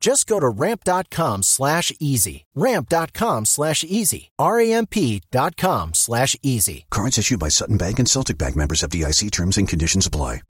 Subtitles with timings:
[0.00, 2.46] Just go to ramp.com slash easy.
[2.54, 4.30] Ramp.com slash easy.
[4.38, 6.86] R-A-M-P.com slash easy.
[6.90, 10.42] Cards issued by Sutton Bank and Celtic Bank members FDIC terms and conditions apply.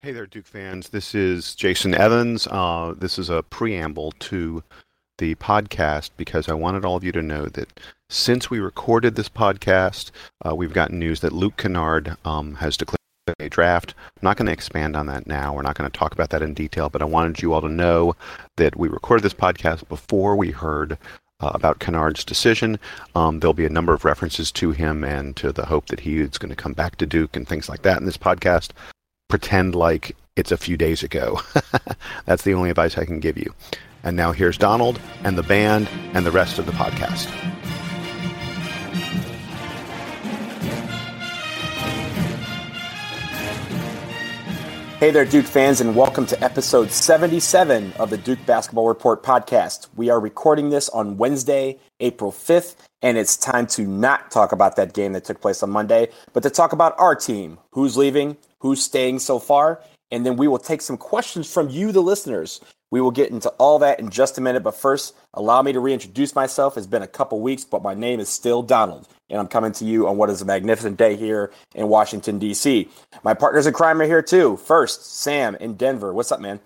[0.00, 0.90] Hey there, Duke fans.
[0.90, 2.46] This is Jason Evans.
[2.50, 4.62] Uh, this is a preamble to
[5.16, 9.30] the podcast because I wanted all of you to know that since we recorded this
[9.30, 10.10] podcast,
[10.46, 12.98] uh, we've gotten news that Luke Kennard um, has declared
[13.38, 13.94] a draft.
[14.16, 15.54] I'm not going to expand on that now.
[15.54, 17.68] We're not going to talk about that in detail, but I wanted you all to
[17.68, 18.16] know
[18.56, 20.98] that we recorded this podcast before we heard
[21.40, 22.78] uh, about Kennard's decision.
[23.14, 26.20] Um, there'll be a number of references to him and to the hope that he
[26.20, 28.70] is going to come back to Duke and things like that in this podcast.
[29.28, 31.40] Pretend like it's a few days ago.
[32.26, 33.54] That's the only advice I can give you.
[34.02, 37.53] And now here's Donald and the band and the rest of the podcast.
[45.00, 49.88] Hey there, Duke fans, and welcome to episode 77 of the Duke Basketball Report podcast.
[49.96, 54.76] We are recording this on Wednesday, April 5th, and it's time to not talk about
[54.76, 58.36] that game that took place on Monday, but to talk about our team who's leaving,
[58.60, 59.82] who's staying so far,
[60.12, 62.60] and then we will take some questions from you, the listeners.
[62.94, 65.80] We will get into all that in just a minute, but first, allow me to
[65.80, 66.76] reintroduce myself.
[66.76, 69.84] It's been a couple weeks, but my name is still Donald, and I'm coming to
[69.84, 72.88] you on what is a magnificent day here in Washington, D.C.
[73.24, 74.56] My partners in crime are here too.
[74.58, 76.14] First, Sam in Denver.
[76.14, 76.60] What's up, man?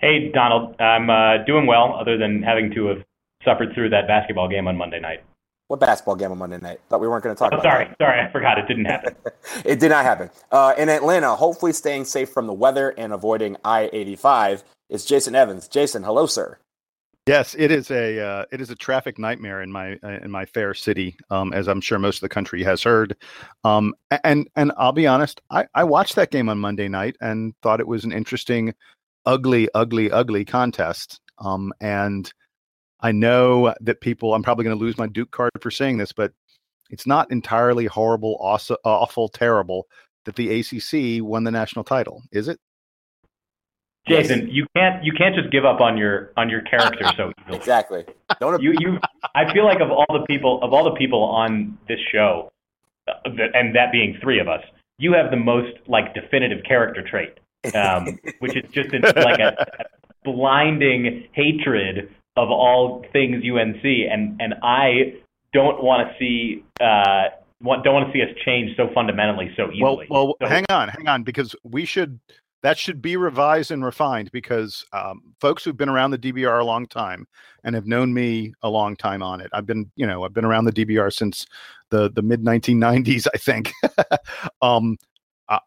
[0.00, 0.74] Hey, Donald.
[0.80, 3.04] I'm uh, doing well, other than having to have
[3.44, 5.22] suffered through that basketball game on Monday night.
[5.68, 6.80] What basketball game on Monday night?
[6.88, 7.98] Thought we weren't going to talk oh, about sorry, that.
[7.98, 8.58] Sorry, I forgot.
[8.58, 9.14] It didn't happen.
[9.64, 10.28] it did not happen.
[10.50, 15.34] Uh, in Atlanta, hopefully staying safe from the weather and avoiding I 85 is Jason
[15.34, 15.68] Evans.
[15.68, 16.58] Jason, hello, sir.
[17.26, 20.44] Yes, it is a uh, it is a traffic nightmare in my uh, in my
[20.44, 23.16] fair city, um, as I'm sure most of the country has heard.
[23.62, 23.94] Um,
[24.24, 27.80] and and I'll be honest, I, I watched that game on Monday night and thought
[27.80, 28.74] it was an interesting,
[29.24, 31.20] ugly, ugly, ugly contest.
[31.38, 32.30] Um, and
[33.00, 36.12] I know that people, I'm probably going to lose my Duke card for saying this,
[36.12, 36.32] but
[36.90, 39.86] it's not entirely horrible, awesome, awful, terrible
[40.24, 42.60] that the ACC won the national title, is it?
[44.06, 47.56] Jason, you can't you can't just give up on your on your character so easily.
[47.56, 48.04] Exactly.
[48.40, 48.98] Don't you you
[49.34, 52.52] I feel like of all the people of all the people on this show,
[53.06, 53.14] uh,
[53.54, 54.62] and that being three of us,
[54.98, 57.38] you have the most like definitive character trait,
[57.76, 59.84] um, which is just like a, a
[60.24, 65.14] blinding hatred of all things UNC, and and I
[65.52, 67.28] don't want to see uh,
[67.62, 70.06] don't want to see us change so fundamentally so easily.
[70.10, 72.18] Well, well, so, hang on, hang on, because we should
[72.62, 76.64] that should be revised and refined because um, folks who've been around the DBR a
[76.64, 77.26] long time
[77.64, 79.50] and have known me a long time on it.
[79.52, 81.44] I've been, you know, I've been around the DBR since
[81.90, 83.72] the the mid 1990s, I think.
[84.62, 84.96] um,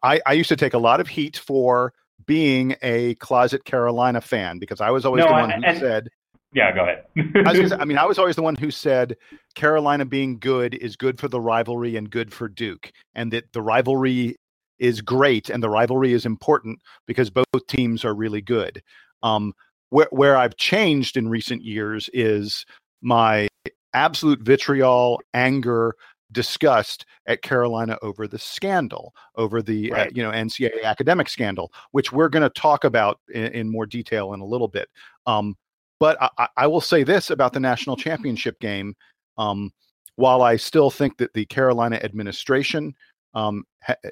[0.02, 1.92] I, I used to take a lot of heat for
[2.26, 5.78] being a closet Carolina fan because I was always no, the one I, who and,
[5.78, 6.08] said.
[6.52, 7.04] Yeah, go ahead.
[7.46, 9.16] I, say, I mean, I was always the one who said
[9.54, 13.60] Carolina being good is good for the rivalry and good for Duke, and that the
[13.60, 14.36] rivalry
[14.78, 18.82] is great and the rivalry is important because both teams are really good.
[19.22, 19.54] Um,
[19.90, 22.64] where where I've changed in recent years is
[23.02, 23.48] my
[23.94, 25.94] absolute vitriol, anger,
[26.32, 30.08] disgust at Carolina over the scandal, over the right.
[30.08, 33.86] uh, you know NCAA academic scandal, which we're going to talk about in, in, more
[33.86, 34.88] detail in a little bit.
[35.26, 35.56] Um,
[35.98, 38.94] but I, I, will say this about the national championship game:
[39.38, 39.72] um,
[40.16, 42.94] while I still think that the Carolina administration
[43.36, 43.64] um,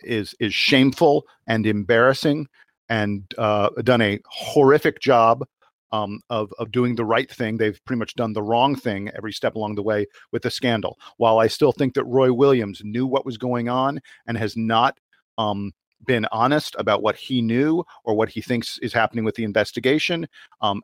[0.02, 2.46] is is shameful and embarrassing,
[2.88, 5.44] and uh, done a horrific job
[5.90, 7.56] um, of of doing the right thing.
[7.56, 10.98] They've pretty much done the wrong thing every step along the way with the scandal.
[11.16, 14.98] While I still think that Roy Williams knew what was going on and has not
[15.38, 15.72] um,
[16.06, 20.28] been honest about what he knew or what he thinks is happening with the investigation,
[20.60, 20.82] um,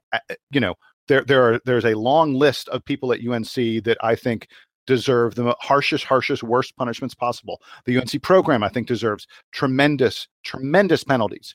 [0.51, 0.75] you know,
[1.09, 4.49] there there are there's a long list of people at UNC that I think
[4.87, 7.61] deserve the harshest, harshest, worst punishments possible.
[7.85, 11.55] The UNC program, I think, deserves tremendous, tremendous penalties.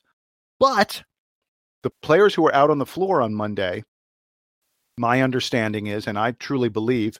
[0.58, 1.02] But
[1.82, 3.84] the players who were out on the floor on Monday,
[4.96, 7.18] my understanding is, and I truly believe,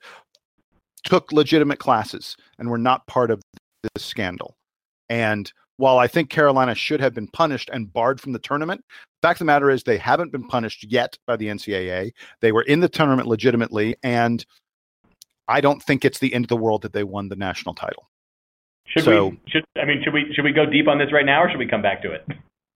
[1.05, 3.43] took legitimate classes and were not part of
[3.83, 4.57] this scandal.
[5.09, 8.83] And while I think Carolina should have been punished and barred from the tournament,
[9.23, 12.13] fact of the matter is they haven't been punished yet by the NCAA.
[12.41, 14.45] They were in the tournament legitimately, and
[15.49, 18.09] I don't think it's the end of the world that they won the national title.
[18.87, 19.41] Should so, we?
[19.49, 20.03] Should I mean?
[20.05, 20.33] Should we?
[20.35, 22.27] Should we go deep on this right now, or should we come back to it?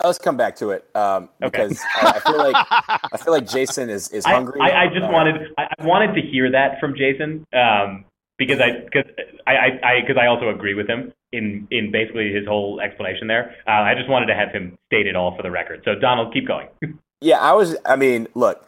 [0.02, 2.06] Let's come back to it um, because okay.
[2.06, 2.66] I, I, feel like
[3.12, 4.58] I feel like Jason is, is hungry.
[4.60, 8.04] I, I just uh, wanted I wanted to hear that from Jason um,
[8.38, 9.04] because I because
[9.46, 13.28] I I because I, I, also agree with him in in basically his whole explanation
[13.28, 13.54] there.
[13.68, 15.82] Uh, I just wanted to have him state it all for the record.
[15.84, 16.68] So Donald, keep going.
[17.20, 17.76] yeah, I was.
[17.84, 18.66] I mean, look.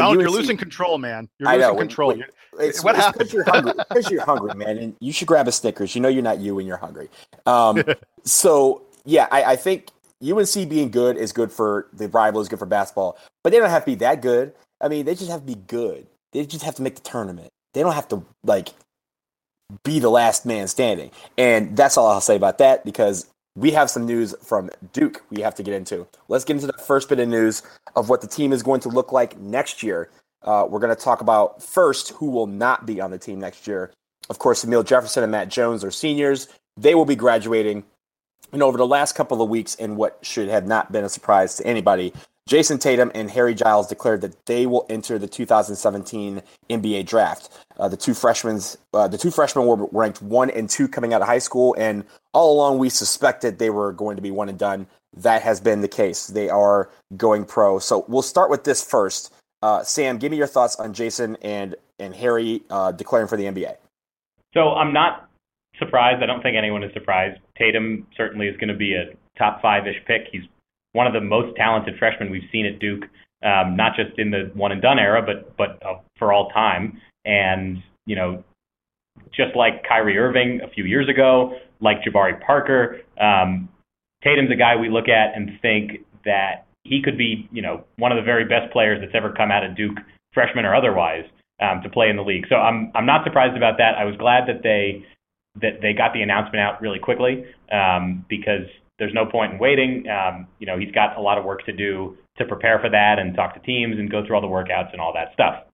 [0.00, 1.28] Donald, you're losing control, man.
[1.38, 2.08] You're losing know, control.
[2.10, 3.18] When, when, it's, what happened?
[3.18, 3.72] Because you're hungry.
[3.88, 5.94] Because you're hungry, man, and you should grab a Snickers.
[5.94, 7.08] You know you're not you when you're hungry.
[7.46, 7.82] Um,
[8.24, 9.88] so yeah, I, I think
[10.22, 13.70] UNC being good is good for the rival, is good for basketball, but they don't
[13.70, 14.52] have to be that good.
[14.80, 16.06] I mean, they just have to be good.
[16.32, 17.50] They just have to make the tournament.
[17.74, 18.70] They don't have to like
[19.84, 21.10] be the last man standing.
[21.38, 25.42] And that's all I'll say about that because we have some news from Duke we
[25.42, 26.06] have to get into.
[26.28, 27.62] Let's get into the first bit of news
[27.94, 30.10] of what the team is going to look like next year.
[30.42, 33.66] Uh, we're going to talk about first who will not be on the team next
[33.66, 33.92] year.
[34.30, 36.48] Of course, Amile Jefferson and Matt Jones are seniors.
[36.76, 37.84] They will be graduating.
[38.52, 41.56] And over the last couple of weeks, in what should have not been a surprise
[41.56, 42.12] to anybody,
[42.48, 47.50] Jayson Tatum and Harry Giles declared that they will enter the 2017 NBA draft.
[47.78, 48.60] Uh, the two freshmen,
[48.92, 52.04] uh, the two freshmen were ranked one and two coming out of high school, and
[52.32, 54.86] all along we suspected they were going to be one and done.
[55.14, 56.26] That has been the case.
[56.26, 57.78] They are going pro.
[57.78, 59.32] So we'll start with this first.
[59.62, 63.44] Uh, Sam, give me your thoughts on Jayson and and Harry uh, declaring for the
[63.44, 63.76] NBA.
[64.54, 65.28] So I'm not
[65.78, 66.22] surprised.
[66.22, 67.38] I don't think anyone is surprised.
[67.56, 70.26] Tatum certainly is going to be a top five ish pick.
[70.32, 70.42] He's
[70.92, 73.04] one of the most talented freshmen we've seen at Duke,
[73.44, 77.00] um, not just in the one and done era, but but uh, for all time.
[77.24, 78.44] And you know,
[79.34, 83.68] just like Kyrie Irving a few years ago, like Jabari Parker, um,
[84.22, 88.12] Tatum's a guy we look at and think that he could be, you know, one
[88.12, 89.98] of the very best players that's ever come out of Duke,
[90.34, 91.24] freshman or otherwise,
[91.60, 92.46] um, to play in the league.
[92.48, 93.94] So I'm I'm not surprised about that.
[93.98, 95.04] I was glad that they
[95.60, 98.66] that they got the announcement out really quickly um, because
[99.02, 100.04] there's no point in waiting.
[100.08, 103.16] Um, you know, he's got a lot of work to do to prepare for that
[103.18, 105.64] and talk to teams and go through all the workouts and all that stuff.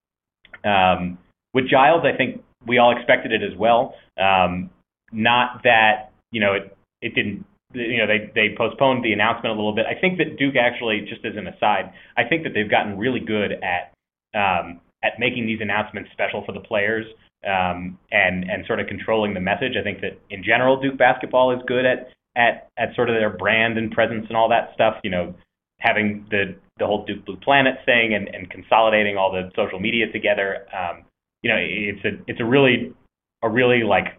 [0.64, 1.18] Um,
[1.52, 3.94] with Giles, I think we all expected it as well.
[4.18, 4.70] Um,
[5.12, 7.44] not that you know it it didn't
[7.74, 9.84] you know they they postponed the announcement a little bit.
[9.84, 13.20] I think that Duke actually, just as an aside, I think that they've gotten really
[13.20, 13.92] good at
[14.32, 17.04] um, at making these announcements special for the players
[17.44, 19.76] um, and and sort of controlling the message.
[19.78, 23.36] I think that in general, Duke basketball is good at at at sort of their
[23.36, 24.94] brand and presence and all that stuff.
[25.02, 25.34] You know,
[25.80, 30.10] having the the whole Duke Blue Planet thing and, and consolidating all the social media
[30.12, 30.66] together.
[30.72, 31.04] Um,
[31.42, 32.94] you know, it's a it's a really
[33.42, 34.18] a really like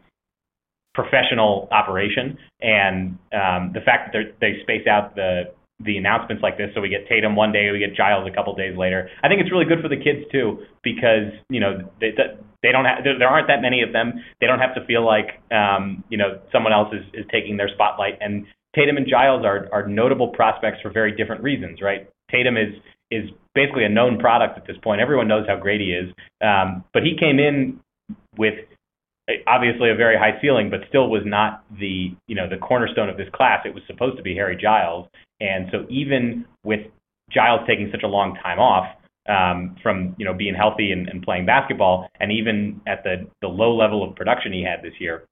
[0.93, 6.69] professional operation, and um, the fact that they space out the the announcements like this.
[6.75, 9.09] So we get Tatum one day, we get Giles a couple days later.
[9.23, 12.11] I think it's really good for the kids too because you know they
[12.61, 14.13] they don't have there aren't that many of them.
[14.41, 17.69] They don't have to feel like um, you know someone else is is taking their
[17.69, 18.17] spotlight.
[18.19, 18.45] And
[18.75, 22.09] Tatum and Giles are are notable prospects for very different reasons, right?
[22.29, 22.75] Tatum is
[23.09, 25.01] is basically a known product at this point.
[25.01, 27.79] Everyone knows how great he is, um, but he came in
[28.37, 28.55] with
[29.47, 33.17] obviously a very high ceiling, but still was not the you know the cornerstone of
[33.17, 33.61] this class.
[33.65, 35.07] It was supposed to be Harry Giles,
[35.39, 36.81] and so even with
[37.31, 38.87] Giles taking such a long time off
[39.29, 43.47] um, from you know being healthy and, and playing basketball, and even at the the
[43.47, 45.23] low level of production he had this year,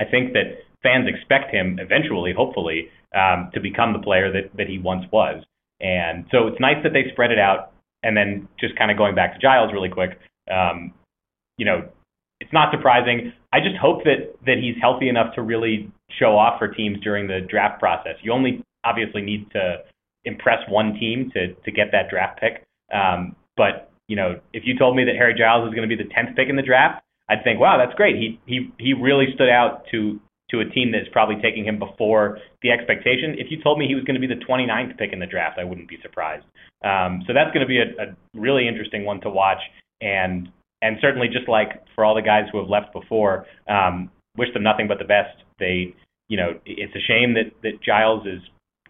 [0.00, 4.68] I think that fans expect him eventually, hopefully, um, to become the player that that
[4.68, 5.42] he once was.
[5.80, 7.72] And so it's nice that they spread it out.
[8.02, 10.18] And then just kind of going back to Giles really quick,
[10.50, 10.92] um,
[11.56, 11.88] you know,
[12.40, 13.32] it's not surprising.
[13.52, 17.26] I just hope that that he's healthy enough to really show off for teams during
[17.26, 18.14] the draft process.
[18.22, 19.78] You only obviously need to
[20.24, 22.64] impress one team to to get that draft pick.
[22.92, 26.00] Um, but you know, if you told me that Harry Giles was going to be
[26.00, 28.16] the tenth pick in the draft, I'd think, wow, that's great.
[28.16, 32.38] He he he really stood out to to a team that's probably taking him before
[32.62, 33.36] the expectation.
[33.36, 35.58] If you told me he was going to be the 29th pick in the draft,
[35.58, 36.44] I wouldn't be surprised.
[36.82, 39.60] Um, so that's going to be a, a really interesting one to watch,
[40.00, 40.48] and
[40.82, 44.62] and certainly just like for all the guys who have left before, um, wish them
[44.62, 45.36] nothing but the best.
[45.58, 45.94] They,
[46.28, 48.42] you know, it's a shame that that Giles's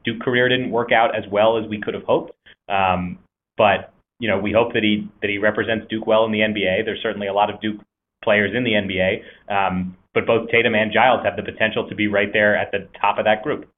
[0.04, 2.32] Duke career didn't work out as well as we could have hoped.
[2.68, 3.18] Um,
[3.56, 6.84] but you know, we hope that he that he represents Duke well in the NBA.
[6.84, 7.80] There's certainly a lot of Duke
[8.22, 12.08] players in the NBA, um, but both Tatum and Giles have the potential to be
[12.08, 13.68] right there at the top of that group.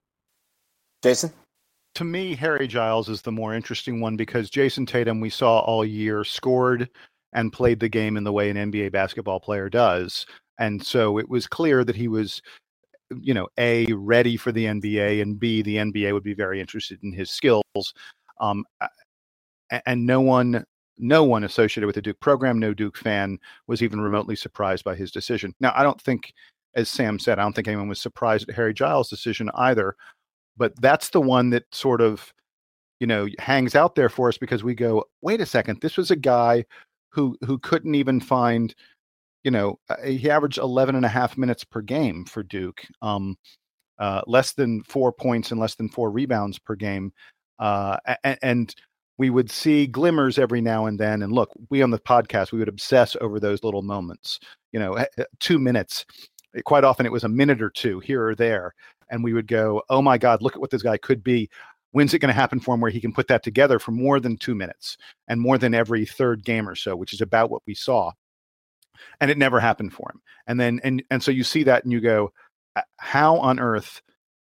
[1.02, 1.32] Jason?
[1.96, 5.84] To me, Harry Giles is the more interesting one because Jayson Tatum, we saw all
[5.84, 6.88] year, scored
[7.32, 10.26] and played the game in the way an NBA basketball player does.
[10.58, 12.42] And so it was clear that he was,
[13.20, 17.02] you know, A, ready for the NBA, and B, the NBA would be very interested
[17.02, 17.94] in his skills.
[18.40, 18.64] Um,
[19.86, 20.64] and no one
[21.00, 24.94] no one associated with the Duke program, no Duke fan, was even remotely surprised by
[24.94, 25.54] his decision.
[25.58, 26.34] Now, I don't think,
[26.74, 29.96] as Sam said, I don't think anyone was surprised at Harry Giles' decision either.
[30.56, 32.34] But that's the one that sort of,
[33.00, 36.10] you know, hangs out there for us because we go, wait a second, this was
[36.10, 36.66] a guy
[37.10, 38.74] who who couldn't even find,
[39.44, 43.36] you know, uh, he averaged 11 and a half minutes per game for Duke, um,
[43.98, 47.12] uh, less than four points and less than four rebounds per game.
[47.58, 48.74] Uh, and, and
[49.18, 51.22] we would see glimmers every now and then.
[51.22, 54.40] And look, we on the podcast, we would obsess over those little moments,
[54.72, 55.04] you know,
[55.40, 56.06] two minutes.
[56.64, 58.72] Quite often it was a minute or two here or there.
[59.10, 61.50] And we would go, oh my God, look at what this guy could be.
[61.92, 64.20] When's it going to happen for him where he can put that together for more
[64.20, 64.96] than two minutes
[65.28, 68.12] and more than every third game or so, which is about what we saw.
[69.20, 70.20] And it never happened for him.
[70.46, 72.32] And then, and, and so you see that and you go,
[72.98, 74.02] how on earth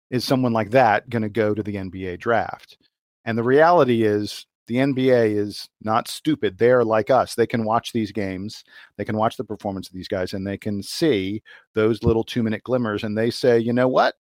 [0.10, 2.78] is someone like that going to go to the NBA draft?
[3.26, 6.58] And the reality is, the NBA is not stupid.
[6.58, 7.36] They're like us.
[7.36, 8.64] They can watch these games,
[8.98, 11.44] they can watch the performance of these guys, and they can see
[11.76, 13.04] those little two minute glimmers.
[13.04, 14.16] And they say, you know what?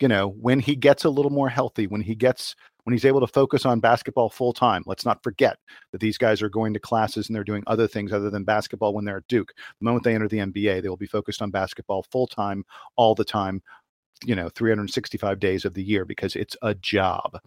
[0.00, 3.20] You know, when he gets a little more healthy, when he gets, when he's able
[3.20, 5.58] to focus on basketball full time, let's not forget
[5.92, 8.94] that these guys are going to classes and they're doing other things other than basketball
[8.94, 9.52] when they're at Duke.
[9.80, 12.64] The moment they enter the NBA, they will be focused on basketball full time,
[12.96, 13.60] all the time,
[14.24, 17.38] you know, 365 days of the year because it's a job.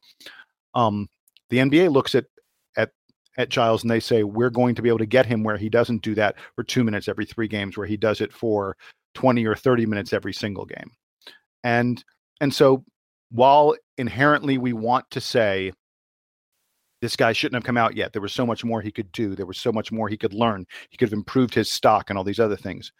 [0.73, 1.07] Um,
[1.49, 2.25] the NBA looks at
[2.77, 2.91] at
[3.37, 5.69] at Giles and they say we're going to be able to get him where he
[5.69, 8.77] doesn't do that for 2 minutes every 3 games where he does it for
[9.15, 10.91] 20 or 30 minutes every single game.
[11.63, 12.03] And
[12.41, 12.83] and so
[13.31, 15.71] while inherently we want to say
[17.01, 18.13] this guy shouldn't have come out yet.
[18.13, 19.33] There was so much more he could do.
[19.33, 20.65] There was so much more he could learn.
[20.89, 22.91] He could have improved his stock and all these other things.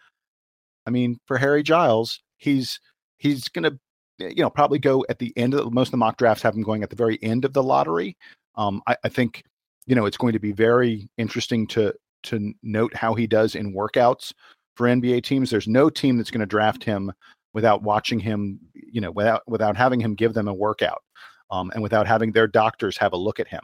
[0.88, 2.80] I mean, for Harry Giles, he's
[3.20, 3.78] he's going to
[4.18, 6.56] you know probably go at the end of the, most of the mock drafts have
[6.56, 8.16] him going at the very end of the lottery
[8.56, 9.44] um, I, I, think
[9.88, 11.94] you know it's going to be very interesting to
[12.24, 14.34] to note how he does in workouts
[14.76, 15.50] for NBA teams.
[15.50, 17.12] There's no team that's going to draft him
[17.54, 21.04] without watching him, you know, without without having him give them a workout,
[21.52, 23.62] um, and without having their doctors have a look at him.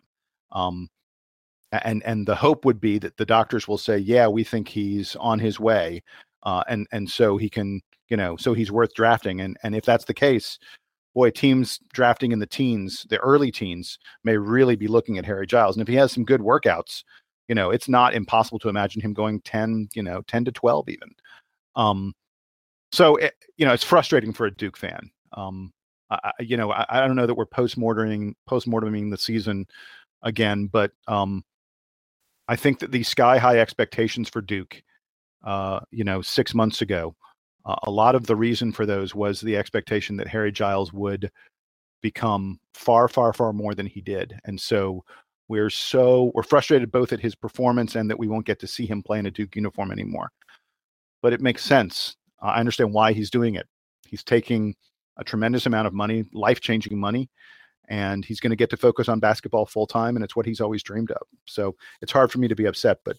[0.51, 0.89] Um,
[1.71, 5.15] and and the hope would be that the doctors will say, yeah, we think he's
[5.17, 6.03] on his way,
[6.43, 9.41] uh, and and so he can, you know, so he's worth drafting.
[9.41, 10.59] And and if that's the case,
[11.13, 15.47] boy, teams drafting in the teens, the early teens, may really be looking at Harry
[15.47, 15.75] Giles.
[15.75, 17.03] And if he has some good workouts,
[17.47, 20.89] you know, it's not impossible to imagine him going 10, you know, 10 to 12
[20.89, 21.09] even.
[21.75, 22.13] Um,
[22.91, 25.11] so, it, you know, it's frustrating for a Duke fan.
[25.33, 25.71] Um,
[26.09, 29.65] I, you know, I, I, don't know that we're post-morteming, post-morteming the season
[30.23, 31.43] again, but um,
[32.47, 34.81] I think that the sky high expectations for Duke,
[35.43, 37.15] uh, you know, six months ago
[37.67, 41.29] uh, a lot of the reason for those was the expectation that Harry Giles would
[42.01, 44.39] become far, far, far more than he did.
[44.45, 45.03] And so
[45.49, 48.85] we're so we're frustrated both at his performance and that we won't get to see
[48.85, 50.31] him play in a Duke uniform anymore.
[51.21, 52.15] But it makes sense.
[52.41, 53.67] I understand why he's doing it.
[54.07, 54.75] He's taking
[55.17, 57.29] a tremendous amount of money, life changing money,
[57.89, 60.15] and he's going to get to focus on basketball full time.
[60.15, 61.21] And it's what he's always dreamed of.
[61.45, 63.17] So it's hard for me to be upset, but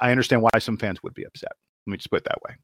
[0.00, 1.52] I understand why some fans would be upset.
[1.86, 2.56] Let me just put it that way.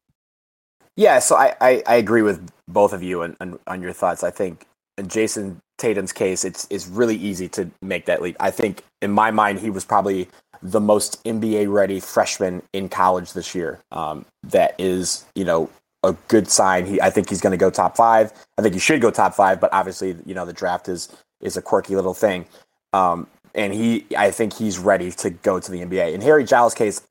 [0.97, 4.23] Yeah, so I, I, I agree with both of you on, on, on your thoughts.
[4.23, 4.65] I think
[4.97, 8.37] in Jayson Tatum's case, it's it's really easy to make that leap.
[8.39, 10.29] I think in my mind, he was probably
[10.65, 13.79] the most NBA ready freshman in college this year.
[13.91, 15.69] Um, that is, you know,
[16.03, 16.85] a good sign.
[16.85, 18.33] He, I think he's going to go top five.
[18.57, 21.09] I think he should go top five, but obviously, you know, the draft is
[21.41, 22.45] is a quirky little thing.
[22.93, 26.13] Um, and he, I think he's ready to go to the NBA.
[26.13, 27.01] In Harry Giles' case,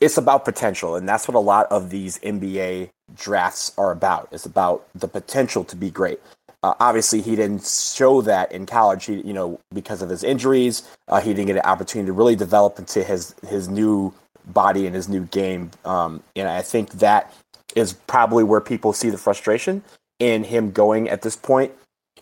[0.00, 4.28] it's about potential, and that's what a lot of these NBA drafts are about.
[4.32, 6.20] It's about the potential to be great.
[6.62, 9.06] Uh, obviously, he didn't show that in college.
[9.06, 12.36] He, you know, because of his injuries, uh, he didn't get an opportunity to really
[12.36, 14.12] develop into his his new
[14.46, 15.70] body and his new game.
[15.84, 17.32] Um, and I think that
[17.74, 19.82] is probably where people see the frustration
[20.18, 21.72] in him going at this point.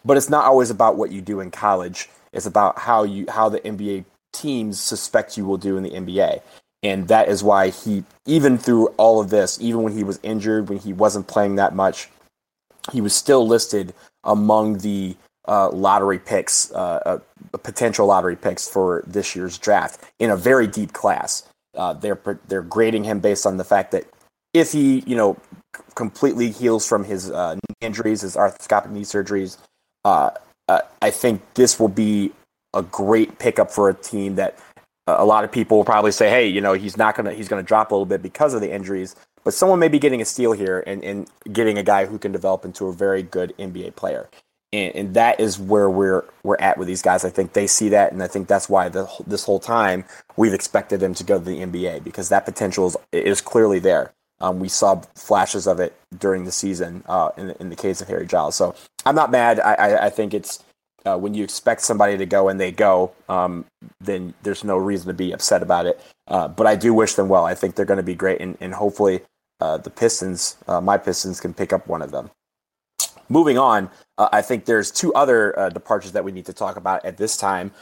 [0.05, 2.09] But it's not always about what you do in college.
[2.33, 6.43] It's about how you how the NBA teams suspect you will do in the NBA.
[6.85, 10.69] And that is why he, even through all of this, even when he was injured,
[10.69, 12.09] when he wasn't playing that much,
[12.93, 19.03] he was still listed among the uh, lottery picks, uh, uh, potential lottery picks for
[19.07, 21.43] this year's draft in a very deep class.
[21.75, 24.05] Uh, they're they're grading him based on the fact that
[24.53, 25.37] if he, you know,
[25.95, 29.59] completely heals from his uh, injuries, his arthroscopic knee surgeries,
[30.05, 32.33] I think this will be
[32.75, 34.59] a great pickup for a team that
[35.07, 37.63] a lot of people will probably say, hey, you know, he's not gonna he's gonna
[37.63, 39.17] drop a little bit because of the injuries,
[39.49, 42.33] but someone may be getting a steal here and, and getting a guy who can
[42.33, 44.29] develop into a very good NBA player.
[44.75, 47.25] And, and that is where we're we're at with these guys.
[47.25, 50.05] I think they see that, and I think that's why the, this whole time
[50.37, 54.13] we've expected them to go to the NBA because that potential is, is clearly there.
[54.39, 58.09] Um, we saw flashes of it during the season uh, in, in the case of
[58.09, 58.55] Harry Giles.
[58.55, 58.75] So
[59.07, 59.61] I'm not mad.
[59.61, 60.63] I, I, I think it's
[61.07, 63.65] uh, when you expect somebody to go and they go, um,
[63.99, 65.99] then there's no reason to be upset about it.
[66.27, 67.47] Uh, but I do wish them well.
[67.47, 69.23] I think they're going to be great, and, and hopefully
[69.61, 72.31] uh, the Pistons, uh, my Pistons, can pick up one of them.
[73.29, 76.77] Moving on, uh, I think there's two other uh, departures that we need to talk
[76.77, 77.73] about at this time.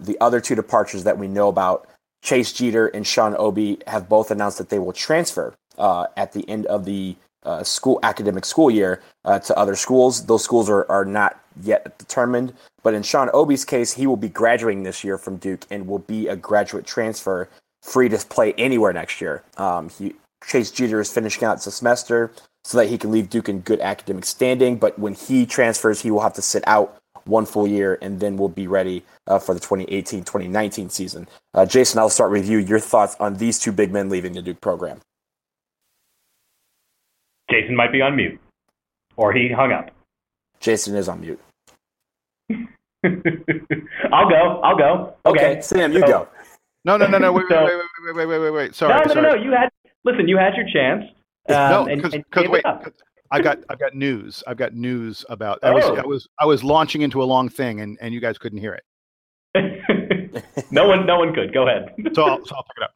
[0.00, 1.88] the other two departures that we know about,
[2.22, 6.66] Chase Jeter and Sean Obi, have both announced that they will transfer at the end
[6.66, 10.26] of the uh, school academic school year uh, to other schools.
[10.26, 14.28] Those schools are, are not yet determined, but in Sean Obi's case, he will be
[14.28, 17.48] graduating this year from Duke and will be a graduate transfer,
[17.82, 19.42] free to play anywhere next year.
[19.56, 20.14] Um, he
[20.46, 22.32] Chase Jeter is finishing out the semester
[22.64, 24.76] so that he can leave Duke in good academic standing.
[24.76, 28.36] But when he transfers, he will have to sit out one full year and then
[28.36, 31.28] will be ready uh, for the 2018-2019 season.
[31.54, 32.58] Uh, Jason, I'll start with you.
[32.58, 35.00] Your thoughts on these two big men leaving the Duke program?
[37.50, 38.40] Jason might be on mute,
[39.16, 39.90] or he hung up.
[40.60, 41.40] Jason is on mute.
[44.12, 44.60] I'll go.
[44.62, 45.14] I'll go.
[45.26, 46.28] Okay, okay Sam, you so, go.
[46.86, 47.32] No, no, no, no.
[47.32, 48.74] Wait, so, wait, wait, wait, wait, wait, wait.
[48.74, 48.94] Sorry.
[48.94, 49.22] No, no, sorry.
[49.22, 49.42] no, no.
[49.42, 49.68] You had
[50.04, 50.28] listen.
[50.28, 51.04] You had your chance.
[51.48, 52.64] Um, no, because wait.
[53.30, 54.42] I got I got news.
[54.46, 55.58] I've got news about.
[55.62, 55.96] I was, oh.
[55.96, 58.74] I was I was launching into a long thing, and and you guys couldn't hear
[58.74, 58.84] it.
[60.70, 61.52] no one, no one could.
[61.52, 61.94] Go ahead.
[62.14, 62.94] so, I'll, so I'll pick it up.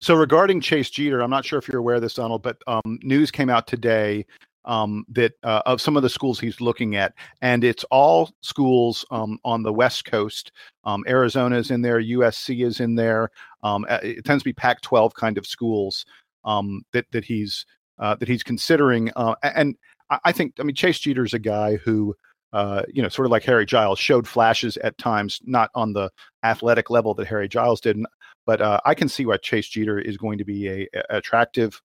[0.00, 2.98] So regarding Chase Jeter, I'm not sure if you're aware of this, Donald, but um,
[3.02, 4.26] news came out today
[4.64, 9.04] um, that uh, of some of the schools he's looking at, and it's all schools
[9.10, 10.52] um, on the West Coast.
[10.84, 13.30] Um, Arizona is in there, USC is in there.
[13.64, 16.04] It tends to be Pac-12 kind of schools
[16.44, 17.66] um, that that he's
[17.98, 19.10] uh, that he's considering.
[19.16, 19.76] Uh, and
[20.24, 22.14] I think, I mean, Chase Jeter is a guy who.
[22.52, 26.08] Uh, you know, sort of like Harry Giles, showed flashes at times, not on the
[26.44, 27.98] athletic level that Harry Giles did.
[28.46, 31.82] But uh, I can see why Chase Jeter is going to be a, a attractive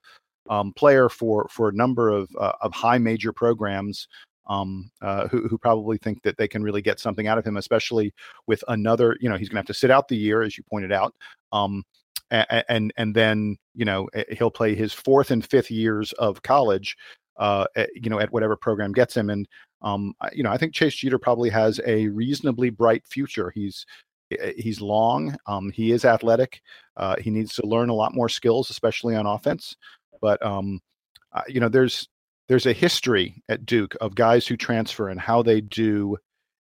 [0.49, 4.07] um, player for for a number of uh, of high major programs
[4.47, 7.57] um, uh, who who probably think that they can really get something out of him,
[7.57, 8.13] especially
[8.47, 9.15] with another.
[9.21, 11.13] You know, he's going to have to sit out the year, as you pointed out.
[11.51, 11.83] Um,
[12.31, 16.95] and, and and then you know he'll play his fourth and fifth years of college,
[17.38, 19.29] uh, you know, at whatever program gets him.
[19.29, 19.47] And
[19.81, 23.51] um, you know, I think Chase Jeter probably has a reasonably bright future.
[23.53, 23.85] He's
[24.31, 25.35] Eh, he's long.
[25.45, 26.62] Um, he is athletic.
[26.97, 29.75] Uh, he needs to learn a lot more skills, especially on offense.
[30.21, 30.82] But um,
[31.47, 32.08] you know, there's
[32.47, 36.17] there's a history at Duke of guys who transfer and how they do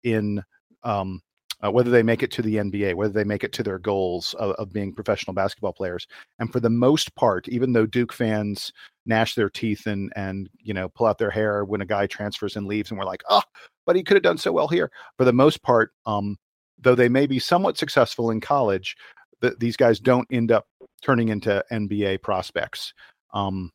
[0.03, 0.43] in
[0.83, 1.21] um,
[1.63, 4.33] uh, whether they make it to the NBA, whether they make it to their goals
[4.35, 6.07] of, of, being professional basketball players.
[6.39, 8.71] And for the most part, even though Duke fans
[9.05, 12.55] gnash their teeth and and you know pull out their hair when a guy transfers
[12.55, 13.43] and leaves, and we're like, oh,
[13.85, 14.91] but he could have done so well here.
[15.17, 16.37] For the most part, um,
[16.79, 18.95] though they may be somewhat successful in college,
[19.39, 20.65] the, these guys don't end up
[21.03, 22.93] turning into NBA prospects.
[23.33, 23.71] Um,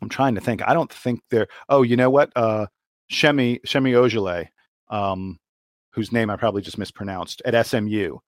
[0.00, 0.62] I'm trying to think.
[0.66, 1.48] I don't think they're.
[1.68, 2.30] Oh, you know what?
[2.36, 2.66] Uh,
[3.10, 4.48] Shemi Shemi Ojale,
[4.90, 5.38] um,
[5.92, 8.18] whose name I probably just mispronounced at SMU,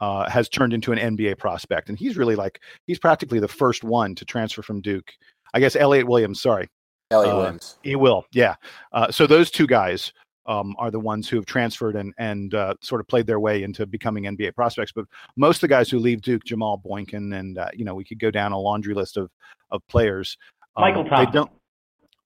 [0.00, 3.84] uh, has turned into an NBA prospect, and he's really like he's practically the first
[3.84, 5.12] one to transfer from Duke.
[5.54, 6.42] I guess Elliot Williams.
[6.42, 6.68] Sorry,
[7.10, 7.78] Elliot uh, Williams.
[7.82, 8.26] He will.
[8.32, 8.56] Yeah.
[8.92, 10.12] Uh, so those two guys
[10.46, 13.62] um, are the ones who have transferred and and uh, sort of played their way
[13.62, 14.92] into becoming NBA prospects.
[14.92, 18.04] But most of the guys who leave Duke, Jamal Boykin, and uh, you know we
[18.04, 19.30] could go down a laundry list of
[19.70, 20.36] of players.
[20.76, 21.26] Um, Michael Thompson.
[21.26, 21.50] They don't.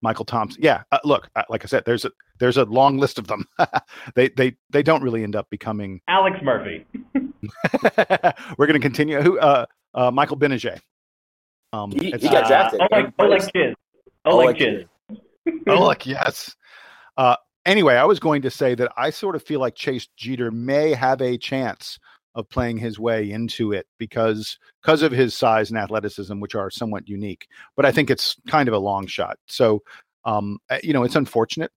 [0.01, 0.63] Michael Thompson.
[0.63, 3.45] Yeah, uh, look, uh, like I said, there's a there's a long list of them.
[4.15, 6.87] they they they don't really end up becoming Alex Murphy.
[7.15, 9.21] We're going to continue.
[9.21, 9.39] Who?
[9.39, 10.79] Uh, uh, Michael Gbinije.
[11.73, 12.81] Um, he, he got drafted.
[12.81, 13.75] Uh, Olek, Olek Czyz.
[14.25, 14.85] Olek Czyz.
[15.67, 16.57] Olek, yes.
[17.17, 20.51] Uh, anyway, I was going to say that I sort of feel like Chase Jeter
[20.51, 21.99] may have a chance
[22.35, 26.71] of playing his way into it because because of his size and athleticism, which are
[26.71, 27.49] somewhat unique.
[27.77, 29.39] But I think it's kind of a long shot.
[29.49, 29.83] So,
[30.25, 31.73] um, eh, you know, it's unfortunate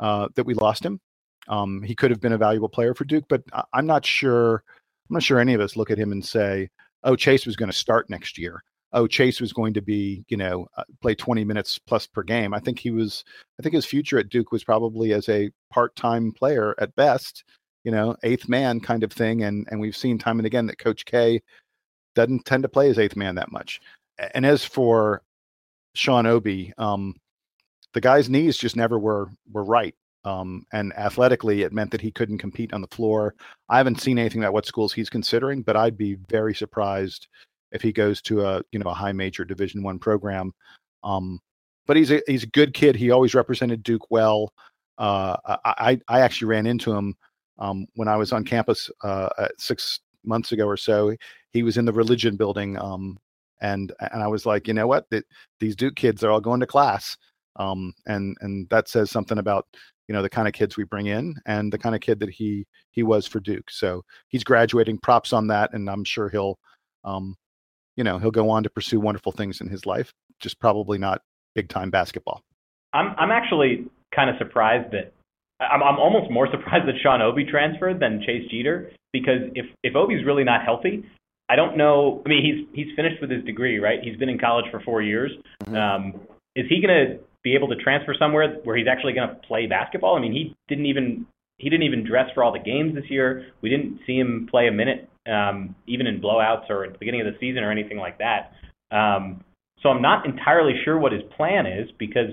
[0.00, 1.00] uh, that we lost him.
[1.48, 4.64] Um, he could have been a valuable player for Duke, but I- I'm not sure.
[5.10, 6.70] I'm not sure any of us look at him and say,
[7.04, 10.36] "Oh, Chase was going to start next year." Oh, Chase was going to be, you
[10.36, 12.52] know, uh, play 20 minutes plus per game.
[12.52, 13.24] I think he was.
[13.58, 17.44] I think his future at Duke was probably as a part-time player at best,
[17.84, 19.44] you know, eighth man kind of thing.
[19.44, 21.40] And and we've seen time and again that Coach K
[22.14, 23.80] doesn't tend to play his eighth man that much.
[24.34, 25.22] And as for
[25.94, 27.14] Sean Obi, um,
[27.94, 29.94] the guy's knees just never were were right.
[30.24, 33.34] Um, and athletically, it meant that he couldn't compete on the floor.
[33.68, 37.28] I haven't seen anything about what schools he's considering, but I'd be very surprised
[37.72, 40.52] if he goes to a you know a high major Division One program.
[41.02, 41.40] Um,
[41.86, 42.96] but he's a he's a good kid.
[42.96, 44.52] He always represented Duke well.
[44.98, 47.16] Uh, I I actually ran into him
[47.58, 49.28] um, when I was on campus uh,
[49.58, 51.14] six months ago or so.
[51.52, 53.18] He was in the religion building, um,
[53.60, 55.06] and and I was like, you know what,
[55.58, 57.16] these Duke kids are all going to class,
[57.56, 59.66] um, and and that says something about
[60.08, 62.30] you know the kind of kids we bring in and the kind of kid that
[62.30, 63.70] he he was for Duke.
[63.70, 64.98] So he's graduating.
[64.98, 66.58] Props on that, and I'm sure he'll,
[67.04, 67.36] um,
[67.96, 70.12] you know, he'll go on to pursue wonderful things in his life.
[70.40, 71.22] Just probably not
[71.54, 72.42] big time basketball.
[72.92, 75.12] I'm I'm actually kind of surprised that
[75.60, 79.94] I'm I'm almost more surprised that Sean Obi transferred than Chase Jeter because if if
[79.96, 81.04] Obi's really not healthy,
[81.48, 82.22] I don't know.
[82.24, 84.00] I mean, he's he's finished with his degree, right?
[84.02, 85.32] He's been in college for four years.
[85.64, 85.76] Mm-hmm.
[85.76, 86.20] Um,
[86.56, 89.66] is he going to be able to transfer somewhere where he's actually going to play
[89.66, 90.16] basketball.
[90.16, 91.26] I mean, he didn't even
[91.60, 93.46] he didn't even dress for all the games this year.
[93.60, 97.20] We didn't see him play a minute, um, even in blowouts or at the beginning
[97.20, 98.52] of the season or anything like that.
[98.90, 99.44] Um,
[99.82, 102.30] so I'm not entirely sure what his plan is because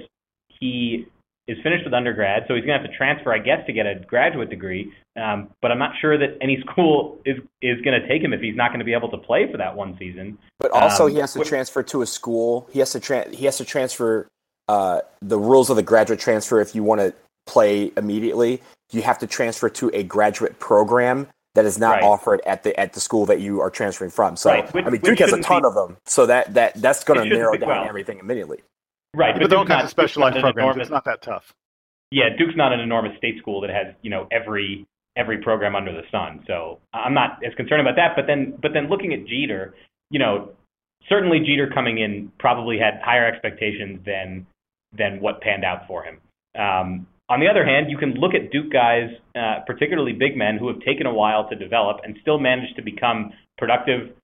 [0.59, 1.07] he
[1.47, 3.85] is finished with undergrad, so he's going to have to transfer, I guess, to get
[3.85, 4.93] a graduate degree.
[5.21, 8.39] Um, but I'm not sure that any school is is going to take him if
[8.39, 10.37] he's not going to be able to play for that one season.
[10.59, 12.69] But also, um, he has to transfer to a school.
[12.71, 14.27] He has to tra- he has to transfer
[14.69, 17.13] uh, the rules of the graduate transfer, if you want to
[17.45, 22.03] play immediately, you have to transfer to a graduate program that is not right.
[22.03, 24.35] offered at the at the school that you are transferring from.
[24.35, 24.73] So right.
[24.73, 27.19] which, I mean, Duke has a ton be, of them, so that that that's going
[27.19, 27.85] to narrow down well.
[27.85, 28.59] everything immediately.
[29.15, 30.57] Right, but, but they're all kinds of specialized programs.
[30.57, 31.53] Enormous, it's not that tough.
[32.11, 35.91] Yeah, Duke's not an enormous state school that has you know every every program under
[35.91, 36.43] the sun.
[36.47, 38.15] So I'm not as concerned about that.
[38.15, 39.75] But then but then looking at Jeter,
[40.11, 40.51] you know,
[41.09, 44.45] certainly Jeter coming in probably had higher expectations than
[44.95, 46.19] than what panned out for him.
[46.57, 50.57] Um, on the other hand, you can look at Duke guys, uh, particularly big men,
[50.57, 54.15] who have taken a while to develop and still managed to become productive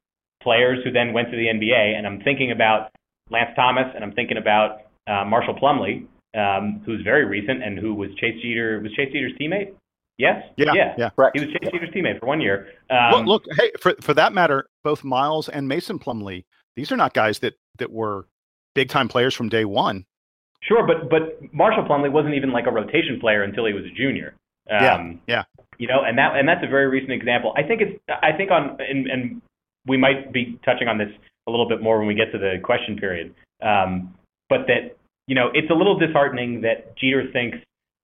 [0.42, 1.98] players who then went to the NBA.
[1.98, 2.92] And I'm thinking about
[3.30, 7.94] Lance Thomas, and I'm thinking about uh, Marshall Plumlee, um, who's very recent and who
[7.94, 9.74] was Chase Jeter was Chase Jeter's teammate.
[10.18, 10.44] Yes.
[10.58, 10.72] Yeah.
[10.74, 10.94] Yeah.
[10.98, 11.10] yeah.
[11.10, 11.38] Correct.
[11.38, 12.68] He was Chase Jeter's teammate for one year.
[12.89, 16.98] Um, look, look, hey, for for that matter, both Miles and Mason Plumlee, these are
[16.98, 18.28] not guys that that were
[18.76, 20.06] big time players from day one.
[20.67, 23.93] Sure, but but Marshall Plumlee wasn't even like a rotation player until he was a
[23.95, 24.36] junior.
[24.71, 25.43] Um, yeah, yeah.
[25.78, 27.54] You know, and that and that's a very recent example.
[27.58, 29.41] I think it's I think on and, and
[29.86, 31.10] we might be touching on this
[31.47, 33.34] a little bit more when we get to the question period.
[33.62, 34.15] Um,
[34.49, 34.95] but that
[35.28, 37.58] you know, it's a little disheartening that Jeter thinks,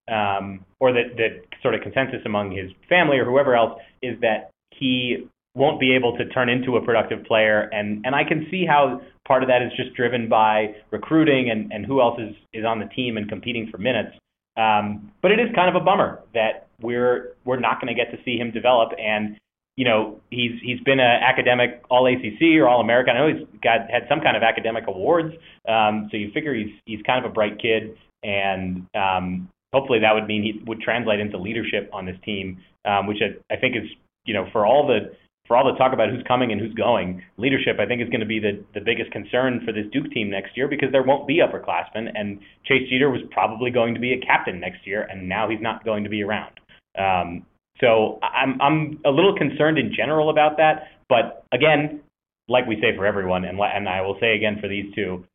[0.10, 4.52] um, or that that sort of consensus among his family or whoever else is that
[4.72, 5.28] he
[5.60, 7.70] won't be able to turn into a productive player.
[7.72, 11.72] And and I can see how part of that is just driven by recruiting and,
[11.72, 14.18] and who else is, is on the team and competing for minutes.
[14.58, 18.12] Um, but it is kind of a bummer that we're we're not going to get
[18.16, 18.90] to see him develop.
[18.98, 19.38] And
[19.76, 23.16] you know he's he's been an academic All ACC or All American.
[23.16, 25.34] I know he's got had some kind of academic awards.
[25.68, 30.14] Um, so you figure he's he's kind of a bright kid, and um, hopefully that
[30.14, 33.76] would mean he would translate into leadership on this team, um, which I, I think
[33.76, 33.88] is
[34.26, 35.12] you know for all the
[35.50, 38.22] for all the talk about who's coming and who's going, leadership I think is going
[38.22, 41.28] to be the the biggest concern for this Duke team next year because there won't
[41.28, 45.28] be upperclassmen, and Chase Jeter was probably going to be a captain next year, and
[45.28, 46.54] now he's not going to be around.
[46.98, 47.46] Um,
[47.82, 52.02] so I'm I'm a little concerned in general about that, but again,
[52.48, 55.26] like we say for everyone, and and I will say again for these two,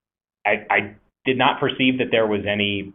[0.47, 0.95] I I
[1.27, 2.93] did not perceive that there was any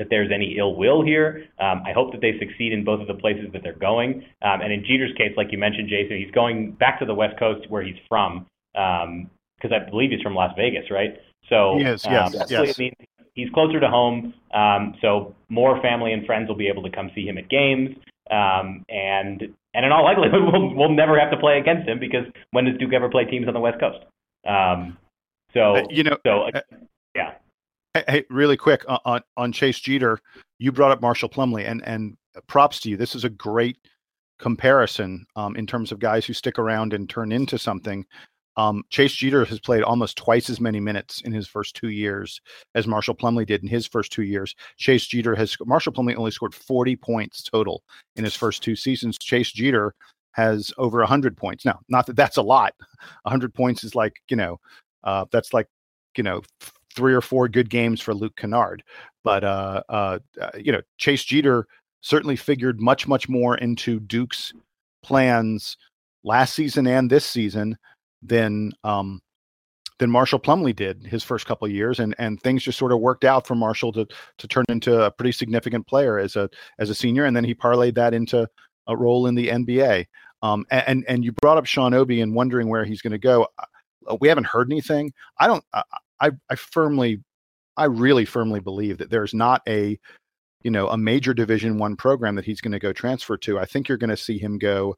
[0.00, 1.44] that there's any ill will here.
[1.60, 4.24] Um, I hope that they succeed in both of the places that they're going.
[4.40, 7.38] Um, and in Jeter's case, like you mentioned, Jason, he's going back to the West
[7.38, 11.20] Coast where he's from, because um, I believe he's from Las Vegas, right?
[11.50, 12.78] So yes, yes, um, yes.
[12.78, 12.94] Means
[13.34, 17.10] he's closer to home, um, so more family and friends will be able to come
[17.14, 17.90] see him at games.
[18.30, 19.42] Um, and
[19.74, 22.78] and in all likelihood, we'll, we'll never have to play against him because when does
[22.78, 23.98] Duke ever play teams on the West Coast?
[24.48, 24.96] Um,
[25.52, 26.60] so uh, you know, so uh.
[27.94, 30.20] Hey, hey, really quick on on Chase Jeter,
[30.58, 32.96] you brought up Marshall Plumlee, and and props to you.
[32.96, 33.78] This is a great
[34.38, 38.06] comparison um, in terms of guys who stick around and turn into something.
[38.56, 42.40] Um, Chase Jeter has played almost twice as many minutes in his first two years
[42.74, 44.54] as Marshall Plumlee did in his first two years.
[44.76, 47.82] Chase Jeter has Marshall Plumlee only scored 40 points total
[48.16, 49.18] in his first two seasons.
[49.18, 49.94] Chase Jeter
[50.32, 51.64] has over 100 points.
[51.64, 52.74] Now, not that that's a lot.
[53.22, 54.60] 100 points is like, you know,
[55.02, 55.66] uh, that's like,
[56.16, 56.42] you know,
[56.94, 58.82] three or four good games for Luke Kennard.
[59.22, 61.66] But, uh, uh, uh, you know, Chase Jeter
[62.00, 64.52] certainly figured much, much more into Duke's
[65.02, 65.76] plans
[66.24, 67.76] last season and this season
[68.22, 69.20] than um,
[69.98, 73.24] than Marshall Plumlee did his first couple years, and and things just sort of worked
[73.24, 74.06] out for Marshall to
[74.38, 76.48] to turn into a pretty significant player as a
[76.78, 78.48] as a senior, and then he parlayed that into
[78.86, 80.06] a role in the NBA.
[80.42, 83.46] Um, and and you brought up Sean Obi and wondering where he's going to go.
[83.58, 85.12] Uh, we haven't heard anything.
[85.38, 85.64] I don't.
[86.20, 87.22] I I firmly,
[87.76, 89.98] I really firmly believe that there's not a
[90.62, 93.58] you know a major division one program that he's going to go transfer to.
[93.58, 94.96] I think you're going to see him go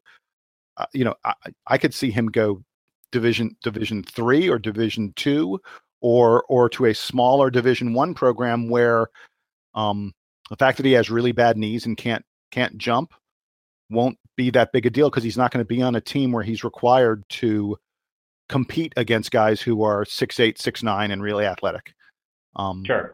[0.76, 1.34] uh, you know I,
[1.66, 2.62] I could see him go
[3.10, 5.60] division division three or division two
[6.00, 9.08] or or to a smaller division one program where
[9.74, 10.12] um
[10.50, 13.12] the fact that he has really bad knees and can't can't jump
[13.90, 16.32] won't be that big a deal because he's not going to be on a team
[16.32, 17.76] where he's required to
[18.48, 21.94] compete against guys who are six eight six nine and really athletic
[22.56, 23.12] um sure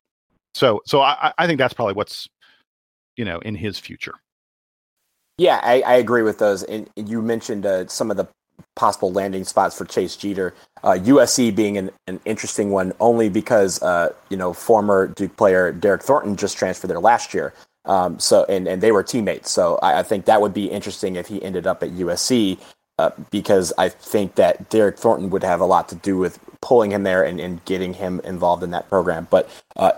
[0.55, 2.29] so so i i think that's probably what's
[3.17, 4.15] you know in his future
[5.39, 6.65] yeah, I, I agree with those.
[6.65, 8.27] And you mentioned uh, some of the
[8.75, 10.53] possible landing spots for Chase Jeter.
[10.83, 15.73] Uh, USC being an, an interesting one only because uh, you know former Duke player
[15.73, 17.55] Derryck Thornton just transferred there last year.
[17.85, 19.51] Um, so and and they were teammates.
[19.51, 22.59] So I, I, think that would be interesting if he ended up at USC
[22.99, 26.91] uh, because I think that Derryck Thornton would have a lot to do with pulling
[26.91, 29.29] him there and, and getting him involved in that program.
[29.31, 29.93] But uh,